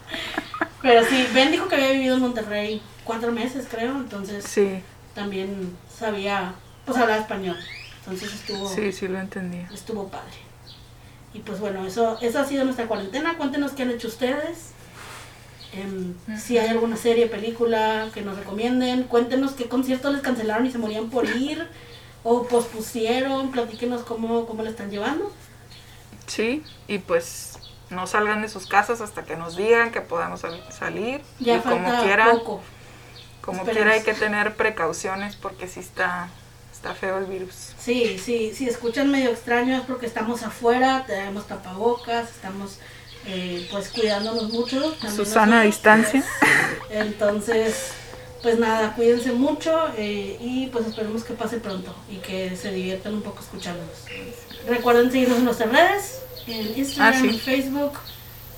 Pero 0.87 1.03
sí, 1.05 1.27
Ben 1.33 1.51
dijo 1.51 1.67
que 1.67 1.75
había 1.75 1.91
vivido 1.91 2.15
en 2.15 2.21
Monterrey 2.21 2.81
cuatro 3.03 3.33
meses, 3.33 3.67
creo, 3.69 3.97
entonces 3.97 4.45
Sí, 4.45 4.79
también 5.13 5.75
sabía, 5.93 6.53
pues 6.85 6.97
hablaba 6.97 7.19
español. 7.21 7.57
Entonces 7.99 8.33
estuvo, 8.33 8.73
sí, 8.73 8.93
sí 8.93 9.09
lo 9.09 9.19
entendí. 9.19 9.65
estuvo 9.73 10.07
padre. 10.07 10.37
Y 11.33 11.39
pues 11.39 11.59
bueno, 11.59 11.85
eso, 11.85 12.17
eso 12.21 12.39
ha 12.39 12.45
sido 12.45 12.63
nuestra 12.63 12.87
cuarentena. 12.87 13.35
Cuéntenos 13.37 13.73
qué 13.73 13.83
han 13.83 13.91
hecho 13.91 14.07
ustedes. 14.07 14.69
Em, 15.73 16.13
Si 16.39 16.57
hay 16.57 16.69
alguna 16.69 16.95
serie, 16.95 17.27
película 17.27 18.07
que 18.13 18.21
nos 18.21 18.37
recomienden. 18.37 19.03
Cuéntenos 19.03 19.51
qué 19.51 19.67
conciertos 19.67 20.13
les 20.13 20.21
cancelaron 20.21 20.65
y 20.65 20.71
se 20.71 20.77
morían 20.77 21.09
por 21.09 21.25
ir. 21.25 21.67
O 22.23 22.47
pospusieron. 22.47 23.51
Platíquenos 23.51 24.03
cómo, 24.03 24.45
cómo 24.45 24.63
le 24.63 24.69
están 24.69 24.89
llevando. 24.89 25.33
Sí, 26.27 26.63
y 26.87 26.99
pues 26.99 27.56
no 27.89 28.05
salgan 28.07 28.41
de 28.41 28.49
sus 28.49 28.67
casas 28.67 29.01
hasta 29.01 29.23
que 29.23 29.35
nos 29.35 29.55
digan 29.55 29.91
que 29.91 30.01
podamos 30.01 30.41
sal- 30.41 30.63
salir. 30.69 31.21
Ya 31.39 31.57
y 31.57 31.59
como 31.59 32.01
quiera, 32.03 32.31
poco. 32.31 32.61
como 33.41 33.59
Esperemos. 33.59 33.73
quiera 33.75 33.91
hay 33.93 34.03
que 34.03 34.13
tener 34.13 34.55
precauciones 34.55 35.35
porque 35.35 35.67
sí 35.67 35.79
está, 35.79 36.29
está 36.73 36.93
feo 36.93 37.17
el 37.17 37.25
virus. 37.25 37.73
Sí, 37.79 38.19
sí, 38.23 38.53
si 38.53 38.67
escuchan 38.67 39.09
medio 39.09 39.29
extraño 39.29 39.77
es 39.77 39.83
porque 39.83 40.05
estamos 40.05 40.43
afuera, 40.43 41.05
tenemos 41.07 41.47
tapabocas, 41.47 42.29
estamos 42.29 42.79
eh, 43.25 43.67
pues 43.71 43.89
cuidándonos 43.89 44.49
mucho. 44.51 44.95
Susana 45.15 45.61
a 45.61 45.63
distancia. 45.63 46.23
Entonces, 46.89 47.91
pues 48.41 48.59
nada, 48.59 48.93
cuídense 48.95 49.31
mucho 49.31 49.89
eh, 49.97 50.37
y 50.39 50.67
pues 50.67 50.85
esperemos 50.87 51.23
que 51.23 51.33
pase 51.33 51.57
pronto 51.57 51.93
y 52.09 52.17
que 52.17 52.55
se 52.55 52.71
diviertan 52.71 53.13
un 53.15 53.21
poco 53.21 53.41
escuchándonos. 53.41 54.05
Recuerden 54.67 55.11
seguirnos 55.11 55.39
en 55.39 55.45
nuestras 55.45 55.71
redes, 55.71 56.19
en 56.47 56.77
Instagram, 56.77 57.13
Ah, 57.13 57.19
sí. 57.19 57.27
en 57.29 57.39
Facebook 57.39 57.93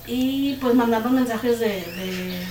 y 0.06 0.54
pues 0.56 0.74
mandarnos 0.74 1.12
mensajes 1.12 1.58
de, 1.60 1.68
de, 1.68 2.46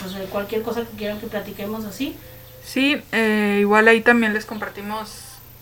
pues, 0.00 0.14
de 0.14 0.24
cualquier 0.26 0.62
cosa 0.62 0.82
que 0.82 0.96
quieran 0.96 1.20
que 1.20 1.26
platiquemos 1.26 1.84
así. 1.84 2.16
Sí, 2.64 3.00
eh, 3.12 3.58
igual 3.60 3.86
ahí 3.88 4.00
también 4.00 4.32
les 4.34 4.44
compartimos, 4.44 5.10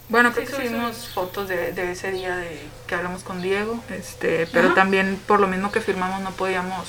bueno, 0.09 0.33
creo 0.33 0.47
Sí, 0.47 0.53
que 0.53 0.57
subimos 0.69 0.97
sí. 0.97 1.09
fotos 1.13 1.49
de, 1.49 1.73
de 1.73 1.93
ese 1.93 2.11
día 2.13 2.37
de 2.37 2.61
que 2.87 2.95
hablamos 2.95 3.23
con 3.25 3.43
Diego, 3.43 3.83
este, 3.91 4.47
pero 4.47 4.69
Ajá. 4.69 4.75
también 4.77 5.21
por 5.27 5.41
lo 5.41 5.47
mismo 5.49 5.71
que 5.71 5.81
firmamos 5.81 6.21
no 6.23 6.31
podíamos, 6.31 6.87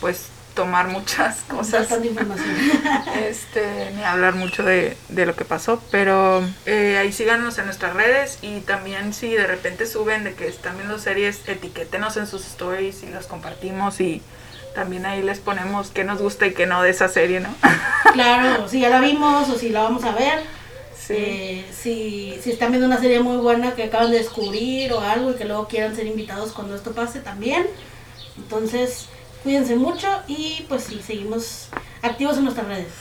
pues, 0.00 0.26
tomar 0.54 0.88
muchas 0.88 1.40
cosas. 1.42 1.90
información. 2.04 2.56
este, 3.28 3.90
ni 3.94 4.02
hablar 4.02 4.34
mucho 4.34 4.62
de, 4.62 4.96
de 5.08 5.26
lo 5.26 5.34
que 5.34 5.44
pasó, 5.44 5.82
pero 5.90 6.42
eh, 6.66 6.98
ahí 6.98 7.12
síganos 7.12 7.58
en 7.58 7.66
nuestras 7.66 7.94
redes 7.94 8.38
y 8.42 8.60
también 8.60 9.14
si 9.14 9.30
de 9.30 9.46
repente 9.46 9.86
suben 9.86 10.24
de 10.24 10.34
que 10.34 10.46
están 10.46 10.76
viendo 10.76 10.98
series, 10.98 11.48
etiquétenos 11.48 12.16
en 12.16 12.26
sus 12.26 12.46
stories 12.46 13.02
y 13.02 13.06
las 13.06 13.26
compartimos 13.26 14.00
y 14.00 14.22
también 14.74 15.06
ahí 15.06 15.22
les 15.22 15.38
ponemos 15.38 15.90
qué 15.90 16.04
nos 16.04 16.20
gusta 16.20 16.46
y 16.46 16.54
qué 16.54 16.66
no 16.66 16.82
de 16.82 16.90
esa 16.90 17.08
serie, 17.08 17.40
¿no? 17.40 17.54
claro, 18.12 18.68
si 18.68 18.80
ya 18.80 18.88
la 18.88 19.00
vimos 19.00 19.48
o 19.48 19.58
si 19.58 19.70
la 19.70 19.82
vamos 19.82 20.04
a 20.04 20.12
ver. 20.12 20.40
sí. 20.98 21.14
Eh, 21.16 21.66
si, 21.72 22.38
si 22.42 22.50
están 22.52 22.70
viendo 22.70 22.86
una 22.86 23.00
serie 23.00 23.20
muy 23.20 23.36
buena 23.36 23.74
que 23.74 23.84
acaban 23.84 24.10
de 24.10 24.18
descubrir 24.18 24.92
o 24.92 25.00
algo 25.00 25.32
y 25.32 25.34
que 25.34 25.44
luego 25.44 25.66
quieran 25.68 25.94
ser 25.96 26.06
invitados 26.06 26.52
cuando 26.52 26.74
esto 26.74 26.92
pase 26.92 27.20
también. 27.20 27.66
Entonces, 28.36 29.08
cuídense 29.42 29.76
mucho 29.76 30.08
y 30.26 30.64
pues 30.68 30.84
sí, 30.84 31.00
seguimos 31.04 31.68
activos 32.02 32.36
en 32.38 32.44
nuestras 32.44 32.66
redes. 32.66 32.92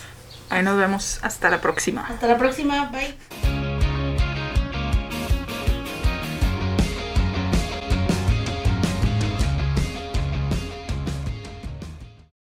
Ahí 0.49 0.63
nos 0.63 0.77
vemos 0.77 1.19
hasta 1.21 1.49
la 1.49 1.61
próxima. 1.61 2.05
Hasta 2.07 2.27
la 2.27 2.37
próxima, 2.37 2.91
bye. 2.91 3.60